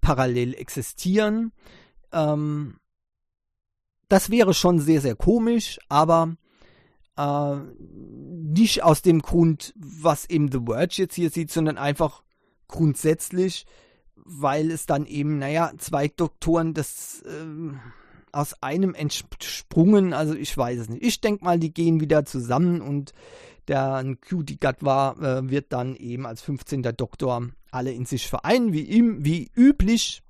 parallel 0.01 0.55
existieren. 0.55 1.53
Ähm, 2.13 2.79
das 4.09 4.31
wäre 4.31 4.55
schon 4.55 4.81
sehr, 4.81 5.01
sehr 5.01 5.15
komisch, 5.15 5.79
aber 5.89 6.37
äh, 7.17 7.57
nicht 7.77 8.83
aus 8.83 9.03
dem 9.03 9.21
Grund, 9.21 9.75
was 9.77 10.29
eben 10.29 10.51
The 10.51 10.61
Verge 10.67 10.95
jetzt 10.97 11.15
hier 11.15 11.31
sieht, 11.31 11.51
sondern 11.51 11.79
einfach 11.79 12.23
grundsätzlich, 12.69 13.67
weil 14.17 14.71
es 14.71 14.87
dann 14.87 15.07
eben, 15.07 15.39
naja, 15.39 15.73
zwei 15.79 16.09
Doktoren 16.09 16.75
das 16.75 17.23
äh, 17.23 17.75
aus 18.33 18.63
einem 18.63 18.95
entsprungen, 18.95 20.13
also 20.13 20.35
ich 20.35 20.57
weiß 20.57 20.79
es 20.81 20.89
nicht. 20.89 21.05
Ich 21.05 21.21
denke 21.21 21.45
mal, 21.45 21.59
die 21.59 21.75
gehen 21.75 22.01
wieder 22.01 22.25
zusammen 22.25 22.81
und 22.81 23.13
der 23.69 24.05
Cutie 24.29 24.59
Gut 24.59 24.83
war, 24.83 25.21
äh, 25.23 25.49
wird 25.51 25.73
dann 25.73 25.97
eben 25.97 26.27
als 26.27 26.43
15. 26.43 26.83
Doktor 26.97 27.49
alle 27.71 27.93
in 27.93 28.05
sich 28.05 28.29
vereinen, 28.29 28.73
wie, 28.73 28.83
ihm, 28.83 29.25
wie 29.25 29.51
üblich. 29.55 30.23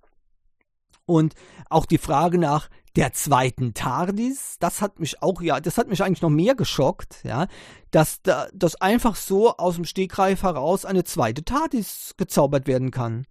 Und 1.10 1.34
auch 1.68 1.86
die 1.86 1.98
Frage 1.98 2.38
nach 2.38 2.68
der 2.94 3.12
zweiten 3.12 3.74
TARDIS, 3.74 4.58
das 4.60 4.80
hat 4.80 5.00
mich 5.00 5.20
auch, 5.22 5.42
ja, 5.42 5.58
das 5.58 5.76
hat 5.76 5.88
mich 5.88 6.04
eigentlich 6.04 6.22
noch 6.22 6.30
mehr 6.30 6.54
geschockt, 6.54 7.24
ja, 7.24 7.48
dass 7.90 8.22
da, 8.22 8.46
dass 8.54 8.80
einfach 8.80 9.16
so 9.16 9.56
aus 9.56 9.74
dem 9.74 9.84
Stegreif 9.84 10.44
heraus 10.44 10.84
eine 10.84 11.02
zweite 11.02 11.44
TARDIS 11.44 12.14
gezaubert 12.16 12.68
werden 12.68 12.92
kann. 12.92 13.26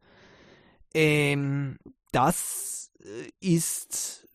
Ähm, 0.94 1.78
das 2.12 2.92
äh, 3.00 3.30
ist, 3.40 4.28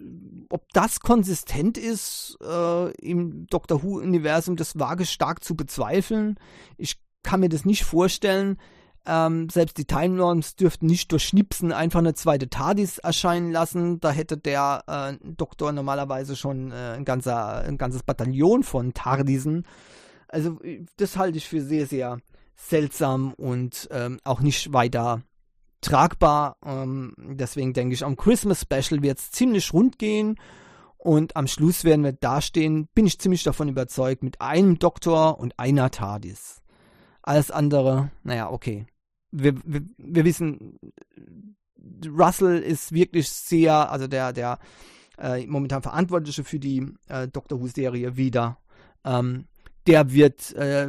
ob 0.49 0.73
das 0.73 1.01
konsistent 1.01 1.77
ist 1.77 2.39
äh, 2.43 2.93
im 2.93 3.47
Doctor 3.49 3.83
Who-Universum, 3.83 4.57
das 4.57 4.79
wage 4.79 5.05
stark 5.05 5.45
zu 5.45 5.55
bezweifeln. 5.55 6.39
Ich 6.79 6.99
kann 7.23 7.41
mir 7.41 7.51
das 7.51 7.67
nicht 7.67 7.85
vorstellen. 7.85 8.57
Ähm, 9.07 9.51
selbst 9.51 9.77
die 9.77 9.85
Time 9.85 10.17
Lords 10.17 10.57
dürften 10.57 10.87
nicht 10.87 11.13
durch 11.13 11.25
Schnipsen 11.25 11.73
einfach 11.73 11.99
eine 11.99 12.15
zweite 12.15 12.49
TARDIS 12.49 12.99
erscheinen 12.99 13.53
lassen. 13.53 14.01
Da 14.01 14.11
hätte 14.11 14.39
der 14.39 14.85
äh, 14.87 15.19
Doktor 15.23 15.73
normalerweise 15.73 16.37
schon 16.37 16.73
äh, 16.73 16.95
ein, 16.97 17.05
ganzer, 17.05 17.59
ein 17.65 17.77
ganzes 17.77 18.03
Bataillon 18.03 18.63
von 18.63 18.95
TARDISen. 18.95 19.67
Also 20.29 20.59
das 20.97 21.19
halte 21.19 21.37
ich 21.37 21.47
für 21.47 21.61
sehr, 21.61 21.87
sehr 21.87 22.19
seltsam 22.57 23.35
und 23.35 23.89
ähm, 23.91 24.21
auch 24.25 24.41
nicht 24.41 24.73
weiter 24.73 25.23
tragbar. 25.83 26.57
Ähm, 26.65 27.15
deswegen 27.19 27.75
denke 27.75 27.95
ich, 27.95 28.05
am 28.05 28.17
Christmas 28.17 28.63
Special 28.63 29.03
wird 29.03 29.19
es 29.19 29.31
ziemlich 29.33 29.73
rund 29.75 29.99
gehen. 29.99 30.37
Und 30.97 31.37
am 31.37 31.47
Schluss 31.47 31.85
werden 31.85 32.03
wir 32.03 32.13
dastehen, 32.13 32.89
bin 32.95 33.05
ich 33.05 33.19
ziemlich 33.19 33.43
davon 33.43 33.69
überzeugt, 33.69 34.23
mit 34.23 34.41
einem 34.41 34.79
Doktor 34.79 35.39
und 35.39 35.59
einer 35.59 35.91
TARDIS. 35.91 36.63
Alles 37.21 37.51
andere, 37.51 38.11
naja, 38.23 38.51
okay 38.51 38.87
wir, 39.35 39.55
wir, 39.65 39.83
wir 39.99 40.25
wissen, 40.25 40.79
Russell 42.07 42.59
ist 42.59 42.93
wirklich 42.93 43.29
sehr, 43.29 43.91
also 43.91 44.07
der, 44.07 44.33
der 44.33 44.59
äh, 45.19 45.47
momentan 45.47 45.83
Verantwortliche 45.83 46.45
für 46.45 46.59
die 46.59 46.87
äh, 47.09 47.29
Doctor 47.29 47.61
Who-Serie 47.61 48.17
wieder. 48.17 48.59
Ähm, 49.05 49.47
der 49.87 50.13
wird 50.13 50.55
äh, 50.55 50.89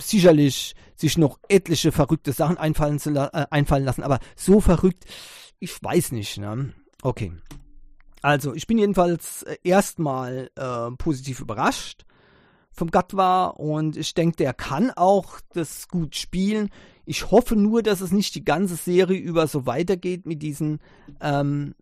sicherlich 0.00 0.76
sich 0.94 1.18
noch 1.18 1.40
etliche 1.48 1.90
verrückte 1.90 2.32
Sachen 2.32 2.56
einfallen, 2.56 3.00
zu 3.00 3.10
äh, 3.10 3.46
einfallen 3.50 3.84
lassen, 3.84 4.04
aber 4.04 4.20
so 4.36 4.60
verrückt, 4.60 5.04
ich 5.58 5.82
weiß 5.82 6.12
nicht. 6.12 6.38
Ne? 6.38 6.72
Okay. 7.02 7.32
Also, 8.22 8.54
ich 8.54 8.66
bin 8.66 8.78
jedenfalls 8.78 9.42
äh, 9.44 9.56
erstmal 9.64 10.50
äh, 10.54 10.90
positiv 10.96 11.40
überrascht 11.40 12.04
vom 12.78 12.90
Gatwa 12.90 13.46
und 13.48 13.96
ich 13.96 14.14
denke, 14.14 14.36
der 14.36 14.54
kann 14.54 14.90
auch 14.92 15.40
das 15.52 15.88
gut 15.88 16.16
spielen. 16.16 16.70
Ich 17.04 17.30
hoffe 17.30 17.56
nur, 17.56 17.82
dass 17.82 18.00
es 18.00 18.12
nicht 18.12 18.34
die 18.34 18.44
ganze 18.44 18.76
Serie 18.76 19.18
über 19.18 19.46
so 19.46 19.66
weitergeht 19.66 20.26
mit 20.26 20.42
diesen 20.42 20.80
ähm, 21.20 21.74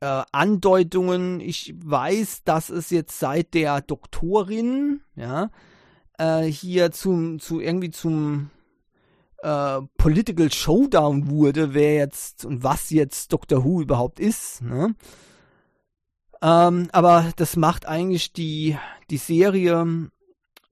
äh, 0.00 0.22
Andeutungen. 0.32 1.40
Ich 1.40 1.74
weiß, 1.82 2.44
dass 2.44 2.70
es 2.70 2.90
jetzt 2.90 3.18
seit 3.18 3.54
der 3.54 3.80
Doktorin, 3.80 5.00
ja, 5.16 5.50
äh, 6.18 6.42
hier 6.44 6.92
zum, 6.92 7.40
zu 7.40 7.60
irgendwie 7.60 7.90
zum 7.90 8.50
äh, 9.38 9.80
Political 9.96 10.52
Showdown 10.52 11.30
wurde, 11.30 11.74
wer 11.74 11.94
jetzt 11.94 12.44
und 12.44 12.62
was 12.62 12.90
jetzt 12.90 13.32
Doctor 13.32 13.64
Who 13.64 13.82
überhaupt 13.82 14.20
ist, 14.20 14.62
ne? 14.62 14.94
Ähm, 16.44 16.88
aber 16.92 17.32
das 17.36 17.56
macht 17.56 17.88
eigentlich 17.88 18.34
die, 18.34 18.76
die 19.08 19.16
Serie 19.16 20.10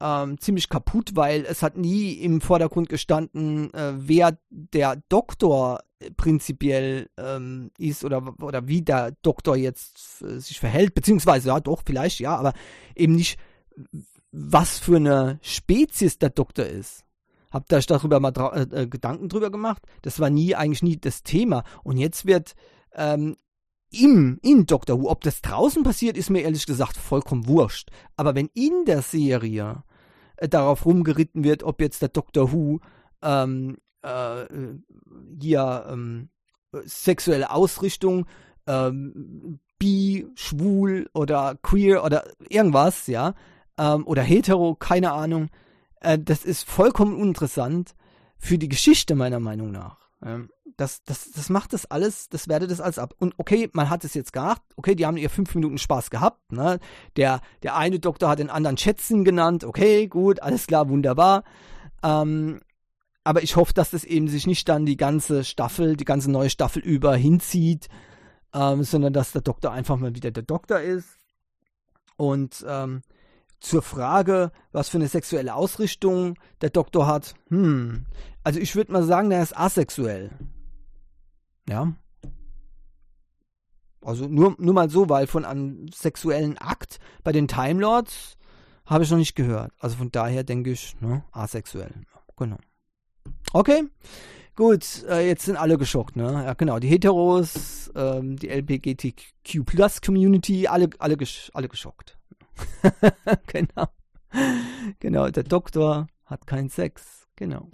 ähm, 0.01 0.39
ziemlich 0.39 0.69
kaputt, 0.69 1.13
weil 1.15 1.47
es 1.47 1.63
hat 1.63 1.79
nie 1.79 2.13
im 2.13 2.43
Vordergrund 2.43 2.91
gestanden, 2.91 3.73
äh, 3.73 3.95
wer 3.97 4.37
der 4.51 5.03
Doktor 5.09 5.81
prinzipiell 6.19 7.09
ähm, 7.17 7.71
ist 7.79 8.05
oder, 8.05 8.35
oder 8.43 8.69
wie 8.69 8.83
der 8.83 9.13
Doktor 9.23 9.57
jetzt 9.57 10.21
äh, 10.23 10.41
sich 10.41 10.61
verhält, 10.61 10.93
beziehungsweise 10.95 11.49
ja 11.49 11.61
doch, 11.61 11.83
vielleicht 11.87 12.21
ja, 12.21 12.37
aber 12.37 12.53
eben 12.95 13.15
nicht, 13.15 13.39
was 14.31 14.79
für 14.79 14.97
eine 14.97 15.39
Spezies 15.41 16.19
der 16.19 16.31
Doktor 16.31 16.67
ist. 16.67 17.05
Habt 17.51 17.73
ihr 17.73 17.79
euch 17.79 17.87
darüber 17.87 18.21
mal 18.21 18.33
äh, 18.55 18.83
äh, 18.83 18.87
Gedanken 18.89 19.31
drüber 19.31 19.51
gemacht? 19.51 19.83
Das 20.03 20.21
war 20.21 20.29
nie, 20.29 20.55
eigentlich 20.55 20.83
nie 20.83 20.99
das 20.99 21.23
Thema. 21.23 21.65
Und 21.83 21.97
jetzt 21.97 22.27
wird 22.27 22.55
ähm, 22.95 23.37
im, 23.93 24.39
in 24.43 24.67
Doctor 24.67 25.01
Who, 25.01 25.11
ob 25.11 25.23
das 25.23 25.43
draußen 25.43 25.83
passiert, 25.83 26.17
ist 26.17 26.31
mir 26.31 26.43
ehrlich 26.43 26.67
gesagt 26.67 26.97
vollkommen 26.97 27.47
wurscht. 27.47 27.91
Aber 28.17 28.35
wenn 28.35 28.49
in 28.55 28.85
der 28.87 29.03
Serie 29.03 29.85
äh, 30.37 30.49
darauf 30.49 30.87
rumgeritten 30.87 31.45
wird, 31.45 31.63
ob 31.63 31.81
jetzt 31.81 32.03
der 32.03 32.09
Doctor 32.09 32.53
Who 32.53 32.81
ähm, 33.23 33.79
äh, 34.03 34.45
hier 35.41 35.87
ähm, 35.89 36.29
sexuelle 36.85 37.51
Ausrichtung, 37.51 38.27
ähm, 38.67 39.61
bi, 39.79 40.27
schwul 40.35 41.09
oder 41.13 41.57
queer 41.63 42.05
oder 42.05 42.25
irgendwas, 42.49 43.07
ja, 43.07 43.35
ähm, 43.79 44.07
oder 44.07 44.23
hetero, 44.23 44.75
keine 44.75 45.13
Ahnung, 45.13 45.49
äh, 46.01 46.19
das 46.19 46.45
ist 46.45 46.69
vollkommen 46.69 47.17
uninteressant 47.17 47.95
für 48.39 48.59
die 48.59 48.69
Geschichte 48.69 49.15
meiner 49.15 49.41
Meinung 49.41 49.71
nach. 49.71 50.02
Ähm, 50.25 50.51
das, 50.77 51.03
das, 51.05 51.31
das 51.33 51.49
macht 51.51 51.73
das 51.73 51.87
alles, 51.87 52.29
das 52.29 52.49
wertet 52.49 52.71
das 52.71 52.81
alles 52.81 52.99
ab. 52.99 53.15
Und 53.19 53.35
okay, 53.39 53.69
man 53.73 53.91
hat 53.91 54.05
es 54.05 54.15
jetzt 54.15 54.33
gemacht, 54.33 54.63
okay, 54.77 54.95
die 54.95 55.07
haben 55.07 55.17
ihr 55.17 55.31
fünf 55.31 55.55
Minuten 55.55 55.79
Spaß 55.79 56.11
gehabt, 56.11 56.53
ne? 56.53 56.79
Der, 57.17 57.41
der 57.63 57.77
eine 57.77 57.99
Doktor 57.99 58.29
hat 58.29 58.39
den 58.39 58.51
anderen 58.51 58.79
Schätzen 58.79 59.25
genannt, 59.25 59.65
okay, 59.65 60.07
gut, 60.07 60.41
alles 60.41 60.67
klar, 60.67 60.89
wunderbar. 60.89 61.45
Ähm, 62.03 62.61
aber 63.25 63.43
ich 63.43 63.57
hoffe, 63.57 63.73
dass 63.75 63.91
das 63.91 64.05
eben 64.05 64.29
sich 64.29 64.47
nicht 64.47 64.69
dann 64.69 64.87
die 64.87 64.97
ganze 64.97 65.45
Staffel, 65.45 65.97
die 65.97 66.05
ganze 66.05 66.31
neue 66.31 66.51
Staffel 66.51 66.83
über 66.83 67.15
hinzieht, 67.15 67.89
ähm, 68.53 68.83
sondern 68.83 69.13
dass 69.13 69.33
der 69.33 69.43
Doktor 69.43 69.73
einfach 69.73 69.97
mal 69.97 70.15
wieder 70.15 70.31
der 70.31 70.43
Doktor 70.43 70.81
ist. 70.81 71.19
Und 72.17 72.65
ähm, 72.69 73.03
zur 73.61 73.83
Frage, 73.83 74.51
was 74.73 74.89
für 74.89 74.99
eine 74.99 75.09
sexuelle 75.09 75.55
Ausrichtung 75.55 76.37
der 76.61 76.71
Doktor 76.71 77.07
hat, 77.07 77.35
hm, 77.49 78.07
also 78.45 78.61
ich 78.61 78.75
würde 78.75 78.93
mal 78.93 79.05
sagen, 79.05 79.31
der 79.31 79.43
ist 79.43 79.57
asexuell. 79.57 80.31
Ja. 81.69 81.93
Also 84.01 84.27
nur, 84.27 84.57
nur 84.59 84.75
mal 84.75 84.91
so, 84.91 85.09
weil 85.09 85.27
von 85.27 85.45
einem 85.45 85.87
sexuellen 85.93 86.59
Akt 86.59 86.99
bei 87.23 87.33
den 87.33 87.47
Time 87.47 87.81
Lords 87.81 88.37
habe 88.85 89.05
ich 89.05 89.11
noch 89.11 89.19
nicht 89.19 89.37
gehört. 89.37 89.73
Also 89.79 89.97
von 89.97 90.11
daher 90.11 90.43
denke 90.43 90.73
ich, 90.73 91.01
ne, 91.01 91.25
asexuell. 91.31 91.93
Genau. 92.37 92.59
Okay. 93.53 93.85
Gut, 94.55 95.05
äh, 95.09 95.27
jetzt 95.27 95.47
sind 95.47 95.57
alle 95.57 95.79
geschockt, 95.79 96.17
ne? 96.17 96.45
Ja, 96.45 96.55
genau. 96.55 96.79
Die 96.79 96.89
Heteros, 96.89 97.91
ähm, 97.95 98.37
die 98.37 98.49
LGBTQ 98.49 99.65
Plus 99.65 100.03
Community, 100.03 100.67
alle, 100.67 100.91
alle, 100.99 101.17
gesch 101.17 101.51
alle 101.55 101.69
geschockt. 101.69 102.19
genau. 103.47 103.87
Genau, 104.99 105.29
der 105.29 105.45
Doktor 105.45 106.09
hat 106.27 106.47
keinen 106.47 106.69
Sex. 106.69 107.29
Genau. 107.37 107.71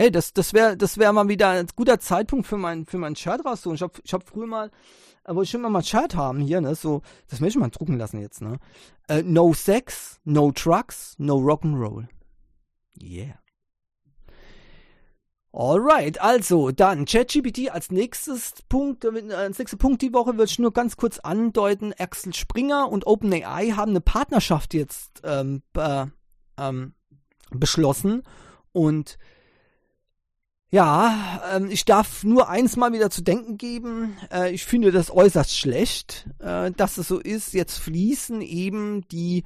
Hey, 0.00 0.10
das, 0.10 0.32
das 0.32 0.54
wäre 0.54 0.78
das 0.78 0.96
wär 0.96 1.12
mal 1.12 1.28
wieder 1.28 1.50
ein 1.50 1.66
guter 1.76 2.00
Zeitpunkt 2.00 2.46
für 2.46 2.56
mein, 2.56 2.86
für 2.86 2.96
mein 2.96 3.16
Shirt 3.16 3.44
rauszuholen. 3.44 3.74
Ich 3.74 3.82
habe 3.82 3.92
ich 4.02 4.14
hab 4.14 4.26
früher 4.26 4.46
mal, 4.46 4.70
äh, 5.24 5.34
wollte 5.34 5.48
ich 5.48 5.54
immer 5.54 5.68
mal 5.68 5.80
ein 5.80 5.84
Shirt 5.84 6.16
haben 6.16 6.40
hier, 6.40 6.62
ne? 6.62 6.74
So, 6.74 7.02
das 7.28 7.40
möchte 7.40 7.58
ich 7.58 7.60
mal 7.60 7.68
drucken 7.68 7.98
lassen 7.98 8.18
jetzt, 8.18 8.40
ne? 8.40 8.58
Uh, 9.12 9.20
no 9.22 9.52
Sex, 9.52 10.18
no 10.24 10.52
Trucks, 10.52 11.16
no 11.18 11.36
Rock'n'Roll. 11.36 12.08
Yeah. 12.98 13.38
Alright, 15.52 16.18
also 16.18 16.70
dann 16.70 17.04
ChatGPT 17.04 17.70
als 17.70 17.90
nächstes 17.90 18.54
Punkt, 18.70 19.04
äh, 19.04 19.34
als 19.34 19.58
nächster 19.58 19.76
Punkt 19.76 20.00
die 20.00 20.14
Woche 20.14 20.32
würde 20.32 20.50
ich 20.50 20.58
nur 20.58 20.72
ganz 20.72 20.96
kurz 20.96 21.18
andeuten. 21.18 21.92
Axel 21.98 22.32
Springer 22.32 22.90
und 22.90 23.06
OpenAI 23.06 23.72
haben 23.72 23.90
eine 23.90 24.00
Partnerschaft 24.00 24.72
jetzt 24.72 25.20
ähm, 25.24 25.60
äh, 25.76 26.06
ähm, 26.56 26.94
beschlossen 27.50 28.22
und 28.72 29.18
ja, 30.70 31.42
ähm, 31.52 31.68
ich 31.70 31.84
darf 31.84 32.22
nur 32.22 32.48
eins 32.48 32.76
mal 32.76 32.92
wieder 32.92 33.10
zu 33.10 33.22
denken 33.22 33.58
geben. 33.58 34.16
Äh, 34.32 34.52
ich 34.52 34.64
finde 34.64 34.92
das 34.92 35.10
äußerst 35.10 35.56
schlecht, 35.56 36.28
äh, 36.38 36.70
dass 36.70 36.96
es 36.96 37.08
so 37.08 37.18
ist. 37.18 37.54
Jetzt 37.54 37.78
fließen 37.78 38.40
eben 38.40 39.02
die 39.08 39.42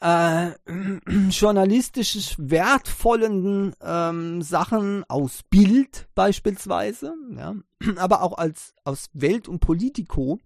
äh, 0.00 0.50
journalistisch 1.30 2.34
wertvollen 2.38 3.74
ähm, 3.80 4.42
Sachen 4.42 5.04
aus 5.08 5.42
Bild 5.48 6.08
beispielsweise, 6.16 7.14
ja, 7.36 7.54
aber 7.96 8.22
auch 8.22 8.36
als 8.36 8.74
aus 8.84 9.10
Welt 9.12 9.46
und 9.46 9.60
Politico 9.60 10.40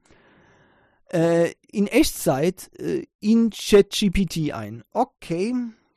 äh, 1.11 1.53
in 1.71 1.87
Echtzeit 1.87 2.71
äh, 2.79 3.07
in 3.21 3.49
ChatGPT 3.49 4.53
ein. 4.53 4.85
Okay, 4.93 5.55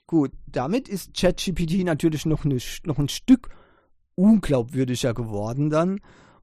gut, 0.07 0.31
damit 0.47 0.87
ist 0.87 1.13
ChatGPT 1.13 1.83
natürlich 1.83 2.25
noch, 2.25 2.45
ne, 2.45 2.59
noch 2.85 2.97
ein 2.97 3.09
Stück 3.09 3.49
unglaubwürdiger 4.15 5.13
geworden 5.13 5.69
dann. 5.69 5.99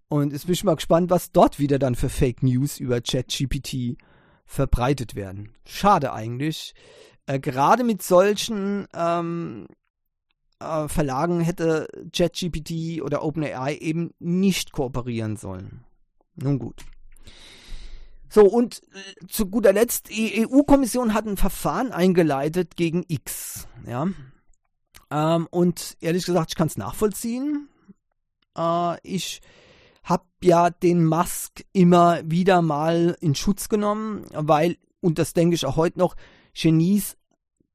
Und 0.09 0.33
jetzt 0.33 0.47
bin 0.47 0.53
ich 0.53 0.64
mal 0.64 0.77
gespannt, 0.77 1.11
was 1.11 1.33
dort 1.33 1.59
wieder 1.59 1.79
dann 1.79 1.95
für 1.95 2.09
Fake 2.09 2.43
News 2.43 2.79
über 2.79 3.01
ChatGPT 3.01 3.97
verbreitet 4.45 5.14
werden. 5.14 5.55
Schade 5.64 6.12
eigentlich. 6.12 6.75
Äh, 7.27 7.41
gerade 7.41 7.85
mit 7.85 8.03
solchen 8.03 8.87
ähm, 8.95 9.66
äh, 10.61 10.89
Verlagen 10.89 11.41
hätte 11.41 11.89
ChatGPT 12.14 13.03
oder 13.03 13.25
OpenAI 13.25 13.77
eben 13.77 14.12
nicht 14.18 14.73
kooperieren 14.73 15.37
sollen. 15.37 15.85
Nun 16.37 16.59
gut. 16.59 16.85
So, 18.29 18.47
und 18.47 18.83
äh, 18.95 19.27
zu 19.29 19.47
guter 19.47 19.73
Letzt, 19.73 20.09
die 20.11 20.47
EU-Kommission 20.47 21.14
hat 21.14 21.27
ein 21.27 21.37
Verfahren 21.37 21.93
eingeleitet 21.93 22.77
gegen 22.77 23.05
X. 23.07 23.68
Ja. 23.87 24.09
Ähm, 25.12 25.46
und 25.50 25.96
ehrlich 26.00 26.24
gesagt, 26.24 26.52
ich 26.52 26.56
kann 26.56 26.68
es 26.68 26.78
nachvollziehen. 26.78 27.68
Äh, 28.56 28.96
ich 29.02 29.42
habe 30.04 30.24
ja 30.42 30.70
den 30.70 31.04
Musk 31.04 31.64
immer 31.72 32.20
wieder 32.24 32.62
mal 32.62 33.16
in 33.20 33.34
Schutz 33.34 33.68
genommen, 33.68 34.24
weil, 34.32 34.78
und 35.00 35.18
das 35.18 35.34
denke 35.34 35.54
ich 35.54 35.66
auch 35.66 35.76
heute 35.76 35.98
noch, 35.98 36.16
Genies 36.54 37.16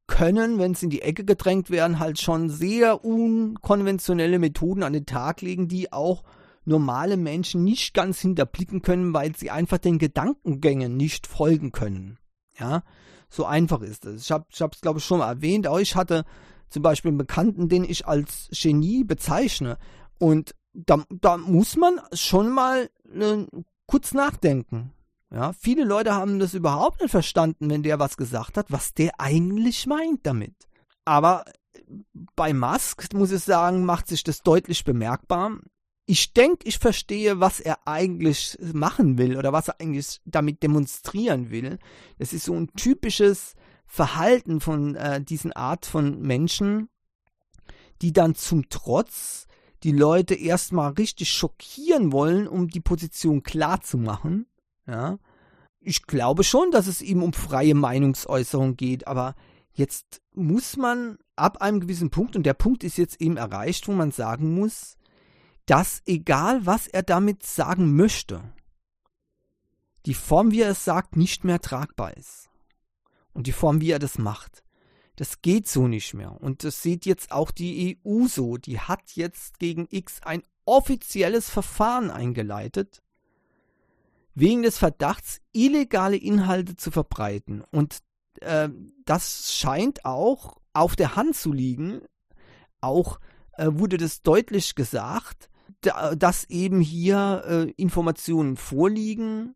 können, 0.08 0.58
wenn 0.58 0.74
sie 0.74 0.86
in 0.86 0.90
die 0.90 1.02
Ecke 1.02 1.26
gedrängt 1.26 1.70
werden, 1.70 2.00
halt 2.00 2.20
schon 2.20 2.50
sehr 2.50 3.04
unkonventionelle 3.04 4.40
Methoden 4.40 4.84
an 4.84 4.94
den 4.94 5.06
Tag 5.06 5.42
legen, 5.42 5.68
die 5.68 5.92
auch 5.92 6.24
normale 6.66 7.18
Menschen 7.18 7.64
nicht 7.64 7.94
ganz 7.94 8.20
hinterblicken 8.20 8.82
können, 8.82 9.14
weil 9.14 9.36
sie 9.36 9.52
einfach 9.52 9.78
den 9.78 10.00
Gedankengängen 10.00 10.98
nicht 10.98 11.28
folgen 11.28 11.72
können. 11.72 12.18
Ja, 12.58 12.84
so 13.30 13.46
einfach 13.46 13.82
ist 13.82 14.06
es. 14.06 14.24
Ich 14.24 14.32
habe 14.32 14.46
es, 14.52 14.82
glaube 14.82 15.00
ich, 15.00 15.06
schon 15.06 15.20
mal 15.20 15.30
erwähnt. 15.30 15.68
Auch 15.68 15.80
ich 15.80 15.96
hatte 15.96 16.26
zum 16.70 16.82
Beispiel 16.82 17.10
einen 17.10 17.18
Bekannten, 17.18 17.70
den 17.70 17.84
ich 17.84 18.08
als 18.08 18.50
Genie 18.52 19.04
bezeichne. 19.04 19.78
Und 20.20 20.56
da, 20.74 21.04
da 21.10 21.38
muss 21.38 21.76
man 21.76 22.00
schon 22.14 22.50
mal 22.50 22.90
äh, 23.14 23.46
kurz 23.86 24.14
nachdenken. 24.14 24.92
Ja, 25.32 25.54
viele 25.54 25.84
Leute 25.84 26.14
haben 26.14 26.40
das 26.40 26.54
überhaupt 26.54 27.02
nicht 27.02 27.12
verstanden, 27.12 27.70
wenn 27.70 27.84
der 27.84 28.00
was 28.00 28.16
gesagt 28.16 28.58
hat, 28.58 28.72
was 28.72 28.94
der 28.94 29.12
eigentlich 29.20 29.86
meint 29.86 30.26
damit. 30.26 30.56
Aber 31.04 31.46
bei 32.36 32.54
Musk, 32.54 33.14
muss 33.14 33.32
ich 33.32 33.44
sagen, 33.44 33.86
macht 33.86 34.08
sich 34.08 34.24
das 34.24 34.42
deutlich 34.42 34.84
bemerkbar 34.84 35.60
ich 36.10 36.34
denke, 36.34 36.66
ich 36.68 36.80
verstehe, 36.80 37.42
was 37.42 37.60
er 37.60 37.86
eigentlich 37.86 38.58
machen 38.74 39.18
will 39.18 39.38
oder 39.38 39.52
was 39.52 39.68
er 39.68 39.80
eigentlich 39.82 40.22
damit 40.24 40.64
demonstrieren 40.64 41.52
will. 41.52 41.80
Das 42.18 42.32
ist 42.32 42.46
so 42.46 42.54
ein 42.54 42.72
typisches 42.74 43.56
Verhalten 43.88 44.60
von 44.60 44.96
äh, 44.96 45.22
diesen 45.22 45.54
Art 45.54 45.86
von 45.86 46.22
Menschen, 46.22 46.90
die 48.02 48.14
dann 48.14 48.36
zum 48.36 48.70
Trotz 48.70 49.48
die 49.84 49.92
Leute 49.92 50.36
erstmal 50.36 50.92
richtig 50.94 51.32
schockieren 51.32 52.12
wollen, 52.12 52.48
um 52.48 52.68
die 52.68 52.82
Position 52.82 53.44
klar 53.44 53.82
zu 53.82 53.98
machen. 53.98 54.48
Ja. 54.86 55.18
Ich 55.80 56.04
glaube 56.04 56.44
schon, 56.44 56.72
dass 56.72 56.88
es 56.88 57.02
ihm 57.02 57.24
um 57.24 57.34
freie 57.34 57.76
Meinungsäußerung 57.76 58.76
geht, 58.76 59.08
aber 59.08 59.36
jetzt 59.72 60.22
muss 60.34 60.76
man 60.76 61.18
ab 61.36 61.62
einem 61.62 61.80
gewissen 61.80 62.10
Punkt, 62.10 62.36
und 62.36 62.44
der 62.44 62.56
Punkt 62.56 62.84
ist 62.84 62.98
jetzt 62.98 63.22
eben 63.22 63.38
erreicht, 63.38 63.88
wo 63.88 63.94
man 63.94 64.12
sagen 64.12 64.54
muss, 64.54 64.98
dass 65.66 66.02
egal 66.06 66.66
was 66.66 66.88
er 66.88 67.04
damit 67.04 67.44
sagen 67.44 67.96
möchte, 67.96 68.42
die 70.06 70.14
Form, 70.14 70.52
wie 70.52 70.62
er 70.62 70.72
es 70.72 70.84
sagt, 70.84 71.16
nicht 71.16 71.44
mehr 71.44 71.60
tragbar 71.60 72.16
ist. 72.16 72.47
Und 73.38 73.46
die 73.46 73.52
Form, 73.52 73.82
wie 73.82 73.92
er 73.92 74.00
das 74.00 74.18
macht. 74.18 74.64
Das 75.16 75.44
geht 75.44 75.68
so 75.68 75.88
nicht 75.88 76.16
mehr. 76.16 76.42
Und 76.42 76.64
das 76.64 76.82
sieht 76.82 77.06
jetzt 77.06 77.32
auch 77.32 77.52
die 77.52 78.00
EU 78.04 78.26
so. 78.26 78.58
Die 78.58 78.80
hat 78.80 79.12
jetzt 79.14 79.60
gegen 79.60 79.88
X 79.92 80.22
ein 80.24 80.42
offizielles 80.66 81.48
Verfahren 81.48 82.10
eingeleitet, 82.10 83.04
wegen 84.34 84.64
des 84.64 84.80
Verdachts, 84.80 85.40
illegale 85.54 86.18
Inhalte 86.18 86.78
zu 86.78 86.90
verbreiten. 86.90 87.64
Und 87.70 88.00
äh, 88.42 88.70
das 89.06 89.54
scheint 89.54 90.04
auch 90.04 90.58
auf 90.74 90.96
der 90.96 91.16
Hand 91.16 91.36
zu 91.36 91.54
liegen. 91.54 92.02
Auch 92.82 93.20
äh, 93.52 93.68
wurde 93.70 93.98
das 93.98 94.24
deutlich 94.24 94.74
gesagt, 94.74 95.52
dass 95.82 96.46
eben 96.46 96.82
hier 96.82 97.44
äh, 97.46 97.72
Informationen 97.80 98.58
vorliegen, 98.58 99.54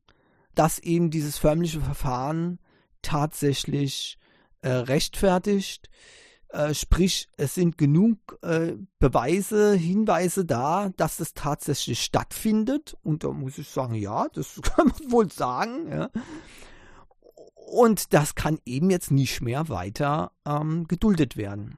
dass 0.53 0.77
eben 0.77 1.09
dieses 1.09 1.39
förmliche 1.39 1.81
Verfahren 1.81 2.59
tatsächlich 3.01 4.17
äh, 4.61 4.69
rechtfertigt. 4.69 5.89
Äh, 6.49 6.73
sprich, 6.73 7.29
es 7.37 7.55
sind 7.55 7.77
genug 7.77 8.37
äh, 8.41 8.73
Beweise, 8.99 9.73
Hinweise 9.73 10.43
da, 10.43 10.89
dass 10.97 11.19
es 11.19 11.33
tatsächlich 11.33 12.01
stattfindet. 12.01 12.97
Und 13.03 13.23
da 13.23 13.29
muss 13.29 13.57
ich 13.57 13.69
sagen, 13.69 13.95
ja, 13.95 14.27
das 14.33 14.59
kann 14.61 14.87
man 14.87 15.11
wohl 15.11 15.31
sagen. 15.31 15.89
Ja. 15.89 16.09
Und 17.55 18.13
das 18.13 18.35
kann 18.35 18.59
eben 18.65 18.89
jetzt 18.89 19.11
nicht 19.11 19.41
mehr 19.41 19.69
weiter 19.69 20.33
ähm, 20.45 20.87
geduldet 20.87 21.37
werden. 21.37 21.77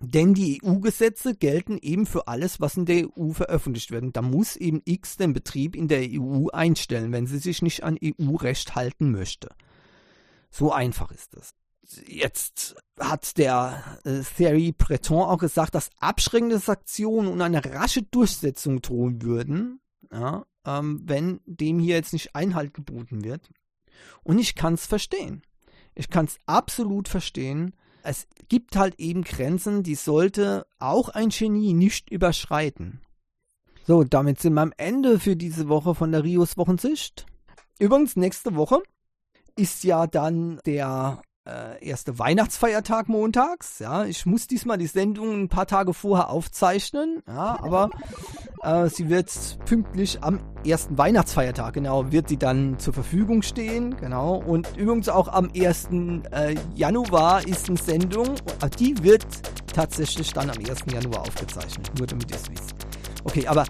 Denn 0.00 0.32
die 0.32 0.60
EU-Gesetze 0.64 1.34
gelten 1.34 1.76
eben 1.76 2.06
für 2.06 2.28
alles, 2.28 2.60
was 2.60 2.76
in 2.76 2.86
der 2.86 3.08
EU 3.18 3.32
veröffentlicht 3.32 3.90
wird. 3.90 4.16
Da 4.16 4.22
muss 4.22 4.56
eben 4.56 4.80
X 4.84 5.16
den 5.16 5.32
Betrieb 5.32 5.74
in 5.74 5.88
der 5.88 6.06
EU 6.08 6.48
einstellen, 6.52 7.12
wenn 7.12 7.26
sie 7.26 7.38
sich 7.38 7.62
nicht 7.62 7.82
an 7.82 7.98
EU-Recht 8.02 8.76
halten 8.76 9.10
möchte. 9.10 9.48
So 10.50 10.72
einfach 10.72 11.10
ist 11.10 11.34
es. 11.34 11.54
Jetzt 12.06 12.76
hat 12.98 13.38
der 13.38 13.98
äh, 14.04 14.20
Thierry 14.20 14.72
Breton 14.72 15.22
auch 15.22 15.38
gesagt, 15.38 15.74
dass 15.74 15.90
abschreckende 16.00 16.58
Sanktionen 16.58 17.28
und 17.28 17.40
eine 17.40 17.64
rasche 17.64 18.02
Durchsetzung 18.02 18.82
drohen 18.82 19.22
würden, 19.22 19.80
ja, 20.12 20.44
ähm, 20.66 21.00
wenn 21.04 21.40
dem 21.46 21.78
hier 21.78 21.96
jetzt 21.96 22.12
nicht 22.12 22.34
Einhalt 22.34 22.74
geboten 22.74 23.24
wird. 23.24 23.48
Und 24.22 24.38
ich 24.38 24.54
kann 24.54 24.74
es 24.74 24.86
verstehen. 24.86 25.42
Ich 25.94 26.10
kann 26.10 26.26
es 26.26 26.36
absolut 26.46 27.08
verstehen, 27.08 27.74
es 28.02 28.26
gibt 28.48 28.76
halt 28.76 28.98
eben 28.98 29.22
Grenzen, 29.22 29.82
die 29.82 29.94
sollte 29.94 30.66
auch 30.78 31.08
ein 31.10 31.28
Genie 31.30 31.74
nicht 31.74 32.10
überschreiten. 32.10 33.00
So, 33.86 34.04
damit 34.04 34.40
sind 34.40 34.54
wir 34.54 34.62
am 34.62 34.72
Ende 34.76 35.18
für 35.18 35.36
diese 35.36 35.68
Woche 35.68 35.94
von 35.94 36.12
der 36.12 36.24
Rios 36.24 36.56
Wochensicht. 36.56 37.26
Übrigens, 37.78 38.16
nächste 38.16 38.54
Woche 38.54 38.82
ist 39.58 39.84
ja 39.84 40.06
dann 40.06 40.60
der 40.64 41.20
äh, 41.48 41.84
erste 41.84 42.18
Weihnachtsfeiertag 42.18 43.08
montags. 43.08 43.78
Ja, 43.78 44.04
ich 44.04 44.26
muss 44.26 44.46
diesmal 44.46 44.78
die 44.78 44.86
Sendung 44.86 45.42
ein 45.42 45.48
paar 45.48 45.66
Tage 45.66 45.94
vorher 45.94 46.30
aufzeichnen. 46.30 47.22
Ja, 47.26 47.58
aber 47.62 47.90
äh, 48.62 48.88
sie 48.88 49.08
wird 49.08 49.58
pünktlich 49.64 50.22
am 50.22 50.40
ersten 50.64 50.98
Weihnachtsfeiertag, 50.98 51.74
genau, 51.74 52.12
wird 52.12 52.28
sie 52.28 52.36
dann 52.36 52.78
zur 52.78 52.94
Verfügung 52.94 53.42
stehen. 53.42 53.96
Genau. 53.96 54.36
Und 54.36 54.76
übrigens 54.76 55.08
auch 55.08 55.28
am 55.28 55.50
1. 55.56 55.88
Äh, 56.30 56.54
Januar 56.74 57.46
ist 57.46 57.68
eine 57.68 57.78
Sendung. 57.78 58.36
Äh, 58.62 58.70
die 58.78 59.02
wird 59.02 59.26
tatsächlich 59.72 60.32
dann 60.32 60.50
am 60.50 60.58
1. 60.58 60.84
Januar 60.92 61.22
aufgezeichnet. 61.22 61.90
Nur 61.98 62.06
damit 62.06 62.30
ihr 62.30 62.36
es 62.36 62.50
wisst. 62.50 62.87
Okay, 63.24 63.46
aber 63.46 63.64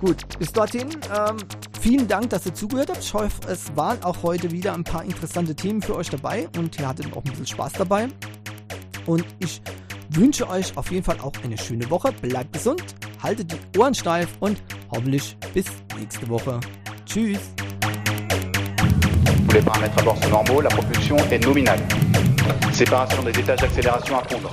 gut, 0.00 0.16
bis 0.38 0.52
dorthin. 0.52 0.88
Ähm, 1.16 1.36
vielen 1.80 2.06
Dank, 2.06 2.30
dass 2.30 2.46
ihr 2.46 2.54
zugehört 2.54 2.90
habt. 2.90 3.02
Ich 3.02 3.12
hoffe, 3.14 3.28
es 3.48 3.74
waren 3.76 4.02
auch 4.02 4.22
heute 4.22 4.50
wieder 4.50 4.74
ein 4.74 4.84
paar 4.84 5.04
interessante 5.04 5.54
Themen 5.54 5.82
für 5.82 5.96
euch 5.96 6.10
dabei 6.10 6.48
und 6.56 6.78
ihr 6.78 6.86
hattet 6.86 7.12
auch 7.12 7.24
ein 7.24 7.30
bisschen 7.30 7.46
Spaß 7.46 7.72
dabei. 7.74 8.08
Und 9.06 9.24
ich 9.38 9.60
wünsche 10.10 10.48
euch 10.48 10.76
auf 10.76 10.90
jeden 10.90 11.04
Fall 11.04 11.18
auch 11.20 11.32
eine 11.42 11.56
schöne 11.56 11.88
Woche. 11.90 12.12
Bleibt 12.12 12.52
gesund, 12.52 12.82
haltet 13.22 13.52
die 13.52 13.78
Ohren 13.78 13.94
steif 13.94 14.28
und 14.40 14.62
hoffentlich 14.90 15.36
bis 15.54 15.66
nächste 15.98 16.28
Woche. 16.28 16.60
Tschüss. 17.06 17.40
Les 19.52 19.62
paramètres 19.62 19.98
à 19.98 20.02
bord 20.04 20.16
sont 20.22 20.30
normaux, 20.30 20.60
la 20.60 20.68
propulsion 20.68 21.16
est 21.30 21.44
nominale. 21.44 21.80
Séparation 22.72 23.22
des 23.24 23.36
étages 23.36 23.58
d'accélération 23.58 24.16
à 24.16 24.22
fondre. 24.28 24.52